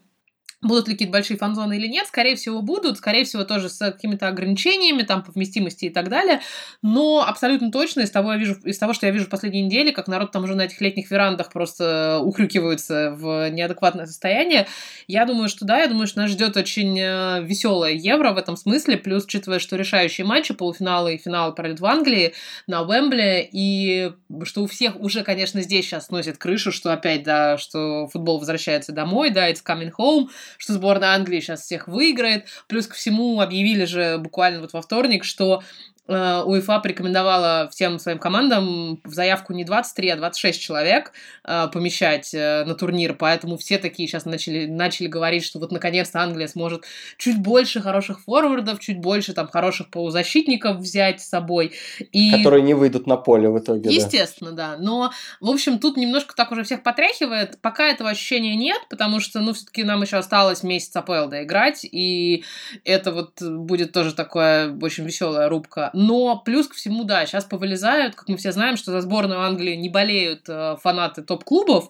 Будут 0.61 0.87
ли 0.87 0.93
какие-то 0.93 1.11
большие 1.11 1.37
фан-зоны 1.37 1.77
или 1.77 1.87
нет? 1.87 2.05
Скорее 2.07 2.35
всего, 2.35 2.61
будут. 2.61 2.97
Скорее 2.97 3.25
всего, 3.25 3.43
тоже 3.43 3.69
с 3.69 3.77
какими-то 3.77 4.27
ограничениями, 4.27 5.01
там, 5.01 5.23
по 5.23 5.31
вместимости 5.31 5.85
и 5.85 5.89
так 5.89 6.09
далее. 6.09 6.41
Но 6.83 7.25
абсолютно 7.27 7.71
точно 7.71 8.01
из 8.01 8.11
того, 8.11 8.33
я 8.33 8.37
вижу, 8.37 8.55
из 8.63 8.77
того, 8.77 8.93
что 8.93 9.07
я 9.07 9.11
вижу 9.11 9.25
в 9.25 9.29
последние 9.29 9.63
недели, 9.63 9.91
как 9.91 10.07
народ 10.07 10.31
там 10.31 10.43
уже 10.43 10.55
на 10.55 10.63
этих 10.63 10.79
летних 10.81 11.09
верандах 11.09 11.51
просто 11.51 12.19
ухрюкивается 12.21 13.11
в 13.11 13.49
неадекватное 13.49 14.05
состояние, 14.05 14.67
я 15.07 15.25
думаю, 15.25 15.49
что 15.49 15.65
да, 15.65 15.79
я 15.79 15.87
думаю, 15.87 16.07
что 16.07 16.19
нас 16.19 16.29
ждет 16.29 16.55
очень 16.57 16.97
э, 16.99 17.41
веселое 17.43 17.93
Евро 17.93 18.31
в 18.31 18.37
этом 18.37 18.55
смысле. 18.55 18.97
Плюс, 18.97 19.25
учитывая, 19.25 19.59
что 19.59 19.75
решающие 19.75 20.25
матчи, 20.25 20.53
полуфиналы 20.53 21.15
и 21.15 21.17
финалы 21.17 21.53
пройдут 21.53 21.79
в 21.79 21.85
Англии, 21.85 22.33
на 22.67 22.83
Уэмбле, 22.83 23.47
и 23.51 24.11
что 24.43 24.63
у 24.63 24.67
всех 24.67 24.99
уже, 24.99 25.23
конечно, 25.23 25.61
здесь 25.61 25.85
сейчас 25.85 26.09
носит 26.09 26.37
крышу, 26.37 26.71
что 26.71 26.93
опять, 26.93 27.23
да, 27.23 27.57
что 27.57 28.07
футбол 28.07 28.39
возвращается 28.39 28.91
домой, 28.91 29.31
да, 29.31 29.49
it's 29.49 29.63
coming 29.65 29.91
home, 29.97 30.27
что 30.57 30.73
сборная 30.73 31.09
Англии 31.09 31.39
сейчас 31.39 31.61
всех 31.61 31.87
выиграет. 31.87 32.45
Плюс 32.67 32.87
ко 32.87 32.95
всему 32.95 33.39
объявили 33.41 33.85
же 33.85 34.17
буквально 34.17 34.61
вот 34.61 34.73
во 34.73 34.81
вторник, 34.81 35.23
что 35.23 35.63
УЕФА 36.07 36.79
порекомендовала 36.79 37.69
всем 37.71 37.99
своим 37.99 38.17
командам 38.17 38.99
в 39.03 39.13
заявку 39.13 39.53
не 39.53 39.63
23, 39.63 40.09
а 40.09 40.15
26 40.17 40.59
человек 40.59 41.13
э, 41.43 41.67
помещать 41.71 42.33
э, 42.33 42.63
на 42.65 42.73
турнир, 42.73 43.13
поэтому 43.13 43.57
все 43.57 43.77
такие 43.77 44.07
сейчас 44.07 44.25
начали, 44.25 44.65
начали 44.65 45.07
говорить, 45.07 45.43
что 45.43 45.59
вот 45.59 45.71
наконец-то 45.71 46.19
Англия 46.19 46.47
сможет 46.47 46.85
чуть 47.17 47.39
больше 47.39 47.81
хороших 47.81 48.21
форвардов, 48.21 48.79
чуть 48.79 48.99
больше 48.99 49.33
там 49.33 49.47
хороших 49.47 49.89
полузащитников 49.89 50.77
взять 50.77 51.21
с 51.21 51.29
собой. 51.29 51.73
И... 52.11 52.31
Которые 52.31 52.63
не 52.63 52.73
выйдут 52.73 53.05
на 53.05 53.17
поле 53.17 53.49
в 53.49 53.59
итоге. 53.59 53.93
Естественно, 53.93 54.51
да. 54.51 54.75
да. 54.75 54.83
Но, 54.83 55.11
в 55.39 55.49
общем, 55.49 55.77
тут 55.79 55.97
немножко 55.97 56.35
так 56.35 56.51
уже 56.51 56.63
всех 56.63 56.81
потряхивает. 56.83 57.59
Пока 57.61 57.87
этого 57.87 58.09
ощущения 58.09 58.55
нет, 58.55 58.81
потому 58.89 59.19
что, 59.19 59.39
ну, 59.39 59.53
все-таки 59.53 59.83
нам 59.83 60.01
еще 60.01 60.17
осталось 60.17 60.63
месяц 60.63 60.95
АПЛ 60.95 61.27
доиграть, 61.29 61.85
и 61.85 62.43
это 62.85 63.11
вот 63.11 63.41
будет 63.41 63.91
тоже 63.91 64.13
такая 64.15 64.75
очень 64.81 65.05
веселая 65.05 65.47
рубка 65.47 65.90
но 65.93 66.37
плюс 66.37 66.67
ко 66.67 66.75
всему, 66.75 67.03
да, 67.03 67.25
сейчас 67.25 67.45
повылезают, 67.45 68.15
как 68.15 68.27
мы 68.27 68.37
все 68.37 68.51
знаем, 68.51 68.77
что 68.77 68.91
за 68.91 69.01
сборную 69.01 69.41
Англии 69.41 69.75
не 69.75 69.89
болеют 69.89 70.43
э, 70.47 70.77
фанаты 70.81 71.21
топ-клубов, 71.21 71.89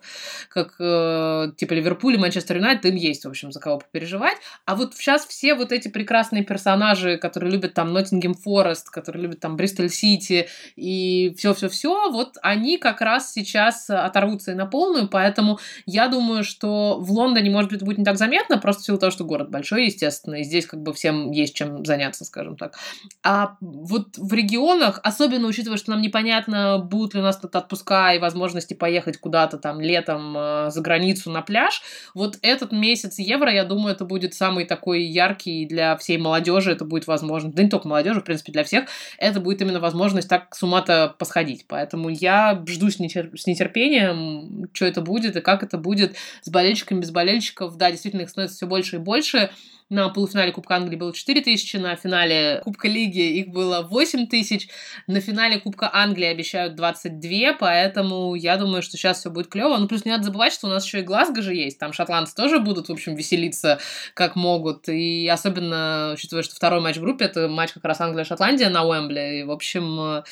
как 0.49 0.75
э, 0.79 1.51
типа 1.57 1.73
Ливерпуль 1.73 2.15
и 2.15 2.17
Манчестер 2.17 2.57
Юнайтед, 2.57 2.85
им 2.85 2.95
есть, 2.95 3.25
в 3.25 3.29
общем, 3.29 3.51
за 3.51 3.59
кого 3.59 3.79
попереживать. 3.79 4.37
А 4.65 4.75
вот 4.75 4.95
сейчас 4.95 5.25
все 5.25 5.55
вот 5.55 5.71
эти 5.71 5.87
прекрасные 5.87 6.43
персонажи, 6.43 7.17
которые 7.17 7.51
любят 7.51 7.73
там 7.73 7.93
Ноттингем 7.93 8.33
Форест, 8.33 8.89
которые 8.89 9.23
любят 9.23 9.39
там 9.39 9.55
Бристоль 9.55 9.89
Сити 9.89 10.47
и 10.75 11.33
все-все-все, 11.37 12.11
вот 12.11 12.37
они 12.41 12.77
как 12.77 13.01
раз 13.01 13.31
сейчас 13.31 13.89
оторвутся 13.89 14.51
и 14.51 14.55
на 14.55 14.65
полную, 14.65 15.07
поэтому 15.07 15.59
я 15.85 16.07
думаю, 16.07 16.43
что 16.43 16.97
в 16.99 17.11
Лондоне, 17.11 17.49
может 17.49 17.71
быть, 17.71 17.83
будет 17.83 17.97
не 17.97 18.05
так 18.05 18.17
заметно, 18.17 18.57
просто 18.57 18.83
в 18.83 18.85
силу 18.85 18.97
того, 18.97 19.11
что 19.11 19.25
город 19.25 19.49
большой, 19.49 19.85
естественно, 19.85 20.35
и 20.35 20.43
здесь 20.43 20.65
как 20.65 20.81
бы 20.81 20.93
всем 20.93 21.31
есть 21.31 21.55
чем 21.55 21.85
заняться, 21.85 22.25
скажем 22.25 22.57
так. 22.57 22.75
А 23.23 23.57
вот 23.91 24.17
в 24.17 24.33
регионах, 24.33 24.99
особенно 25.03 25.47
учитывая, 25.47 25.77
что 25.77 25.91
нам 25.91 26.01
непонятно, 26.01 26.79
будут 26.79 27.13
ли 27.13 27.19
у 27.19 27.23
нас 27.23 27.37
тут 27.37 27.55
отпуска 27.55 28.13
и 28.13 28.19
возможности 28.19 28.73
поехать 28.73 29.17
куда-то 29.17 29.57
там 29.57 29.79
летом 29.81 30.35
э, 30.37 30.71
за 30.71 30.81
границу 30.81 31.29
на 31.29 31.41
пляж, 31.41 31.81
вот 32.13 32.39
этот 32.41 32.71
месяц 32.71 33.19
евро, 33.19 33.51
я 33.51 33.63
думаю, 33.63 33.93
это 33.93 34.05
будет 34.05 34.33
самый 34.33 34.65
такой 34.65 35.03
яркий 35.03 35.65
для 35.65 35.97
всей 35.97 36.17
молодежи, 36.17 36.71
это 36.71 36.85
будет 36.85 37.07
возможно, 37.07 37.51
да 37.51 37.63
не 37.63 37.69
только 37.69 37.87
молодежи, 37.87 38.21
в 38.21 38.23
принципе, 38.23 38.51
для 38.51 38.63
всех, 38.63 38.85
это 39.17 39.39
будет 39.39 39.61
именно 39.61 39.79
возможность 39.79 40.29
так 40.29 40.55
с 40.55 40.63
ума-то 40.63 41.15
посходить. 41.19 41.65
Поэтому 41.67 42.09
я 42.09 42.63
жду 42.67 42.89
с, 42.89 42.99
нетер... 42.99 43.29
с 43.37 43.45
нетерпением, 43.45 44.69
что 44.73 44.85
это 44.85 45.01
будет 45.01 45.35
и 45.35 45.41
как 45.41 45.63
это 45.63 45.77
будет 45.77 46.15
с 46.41 46.49
болельщиками, 46.49 47.01
без 47.01 47.11
болельщиков. 47.11 47.75
Да, 47.77 47.91
действительно, 47.91 48.21
их 48.21 48.29
становится 48.29 48.57
все 48.57 48.67
больше 48.67 48.95
и 48.95 48.99
больше. 48.99 49.51
На 49.91 50.07
полуфинале 50.07 50.53
Кубка 50.53 50.77
Англии 50.77 50.95
было 50.95 51.13
4 51.13 51.41
тысячи, 51.41 51.75
на 51.75 51.97
финале 51.97 52.61
Кубка 52.63 52.87
Лиги 52.87 53.19
их 53.19 53.49
было 53.49 53.81
8 53.81 54.27
тысяч, 54.27 54.69
на 55.05 55.19
финале 55.19 55.59
Кубка 55.59 55.89
Англии 55.91 56.27
обещают 56.27 56.75
22, 56.75 57.57
поэтому 57.59 58.33
я 58.35 58.55
думаю, 58.55 58.83
что 58.83 58.95
сейчас 58.95 59.19
все 59.19 59.29
будет 59.29 59.49
клево. 59.49 59.75
Ну, 59.75 59.89
плюс 59.89 60.05
не 60.05 60.11
надо 60.11 60.23
забывать, 60.23 60.53
что 60.53 60.67
у 60.67 60.69
нас 60.69 60.85
еще 60.85 60.99
и 60.99 61.03
Глазго 61.03 61.41
же 61.41 61.53
есть, 61.53 61.77
там 61.77 61.91
шотландцы 61.91 62.33
тоже 62.33 62.59
будут, 62.59 62.87
в 62.87 62.91
общем, 62.93 63.15
веселиться 63.15 63.79
как 64.13 64.37
могут, 64.37 64.87
и 64.87 65.27
особенно, 65.27 66.11
учитывая, 66.13 66.43
что 66.43 66.55
второй 66.55 66.79
матч 66.79 66.95
в 66.95 67.01
группе, 67.01 67.25
это 67.25 67.49
матч 67.49 67.73
как 67.73 67.83
раз 67.83 67.99
Англия-Шотландия 67.99 68.69
на 68.69 68.85
Уэмбле, 68.85 69.41
и, 69.41 69.43
в 69.43 69.51
общем, 69.51 70.23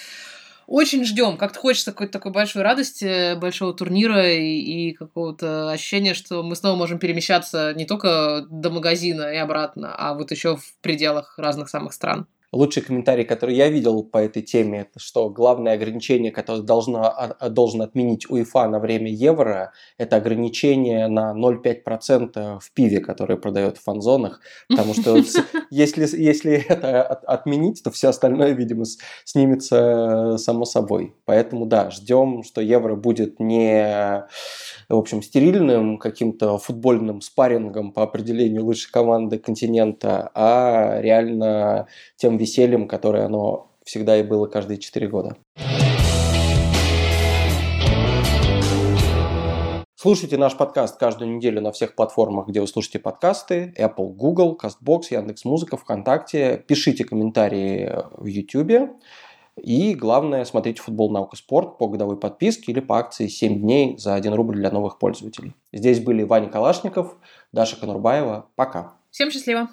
очень 0.70 1.04
ждем. 1.04 1.36
Как-то 1.36 1.60
хочется 1.60 1.92
какой-то 1.92 2.14
такой 2.14 2.32
большой 2.32 2.62
радости, 2.62 3.34
большого 3.36 3.74
турнира 3.74 4.32
и, 4.32 4.60
и 4.60 4.94
какого-то 4.94 5.72
ощущения, 5.72 6.14
что 6.14 6.44
мы 6.44 6.56
снова 6.56 6.78
можем 6.78 7.00
перемещаться 7.00 7.74
не 7.74 7.86
только 7.86 8.46
до 8.50 8.70
магазина 8.70 9.34
и 9.34 9.38
обратно, 9.38 9.96
а 9.98 10.14
вот 10.14 10.30
еще 10.30 10.58
в 10.58 10.78
пределах 10.82 11.40
разных 11.40 11.70
самых 11.70 11.94
стран. 11.94 12.28
Лучший 12.52 12.82
комментарий, 12.82 13.26
который 13.26 13.56
я 13.56 13.70
видел 13.70 14.04
по 14.04 14.18
этой 14.18 14.42
теме, 14.42 14.82
это 14.82 15.00
что 15.00 15.30
главное 15.30 15.74
ограничение, 15.74 16.32
которое 16.32 16.64
должно, 16.64 17.04
а, 17.04 17.50
должен 17.50 17.82
отменить 17.84 18.30
УЕФА 18.30 18.68
на 18.68 18.80
время 18.80 19.12
Евро, 19.12 19.72
это 19.98 20.16
ограничение 20.16 21.08
на 21.08 21.34
0,5% 21.34 22.60
в 22.60 22.72
пиве, 22.74 23.02
которое 23.02 23.38
продает 23.38 23.78
в 23.78 23.84
фан-зонах, 23.84 24.42
потому 24.68 24.96
что 24.96 25.18
если, 25.70 26.08
если 26.18 26.66
это 26.68 27.04
отменить, 27.04 27.84
то 27.84 27.92
все 27.92 28.10
остальное, 28.10 28.54
видимо, 28.54 28.86
снимется 29.26 30.38
само 30.38 30.66
собой. 30.66 31.16
Поэтому 31.26 31.68
да, 31.68 31.92
ждем, 31.92 32.42
что 32.44 32.62
Евро 32.62 32.96
будет 32.96 33.40
не 33.40 34.26
в 34.90 34.98
общем, 34.98 35.22
стерильным 35.22 36.00
каким-то 36.00 36.58
футбольным 36.58 37.22
спаррингом 37.22 37.92
по 37.92 38.02
определению 38.02 38.66
лучшей 38.66 38.92
команды 38.92 39.38
континента, 39.38 40.32
а 40.34 41.00
реально 41.00 41.88
тем 42.16 42.39
весельем, 42.40 42.88
которое 42.88 43.26
оно 43.26 43.72
всегда 43.84 44.18
и 44.18 44.24
было 44.24 44.48
каждые 44.48 44.80
четыре 44.80 45.08
года. 45.08 45.36
Слушайте 49.96 50.38
наш 50.38 50.56
подкаст 50.56 50.98
каждую 50.98 51.36
неделю 51.36 51.60
на 51.60 51.74
всех 51.74 51.94
платформах, 51.94 52.48
где 52.48 52.62
вы 52.62 52.68
слушаете 52.68 53.00
подкасты. 53.00 53.74
Apple, 53.78 54.14
Google, 54.14 54.58
CastBox, 54.58 55.08
Яндекс.Музыка, 55.12 55.76
ВКонтакте. 55.76 56.64
Пишите 56.66 57.04
комментарии 57.04 57.94
в 58.14 58.26
YouTube. 58.26 58.92
И 59.62 59.94
главное, 59.96 60.46
смотрите 60.46 60.82
футбол, 60.82 61.12
наука, 61.12 61.36
спорт 61.36 61.78
по 61.78 61.90
годовой 61.90 62.18
подписке 62.18 62.72
или 62.72 62.80
по 62.80 62.98
акции 62.98 63.28
7 63.28 63.60
дней 63.60 63.98
за 63.98 64.16
1 64.16 64.34
рубль 64.34 64.56
для 64.56 64.72
новых 64.72 65.00
пользователей. 65.00 65.54
Здесь 65.74 66.00
были 66.00 66.24
Ваня 66.24 66.48
Калашников, 66.48 67.18
Даша 67.52 67.76
Конурбаева. 67.76 68.48
Пока. 68.56 68.94
Всем 69.12 69.30
счастливо. 69.30 69.68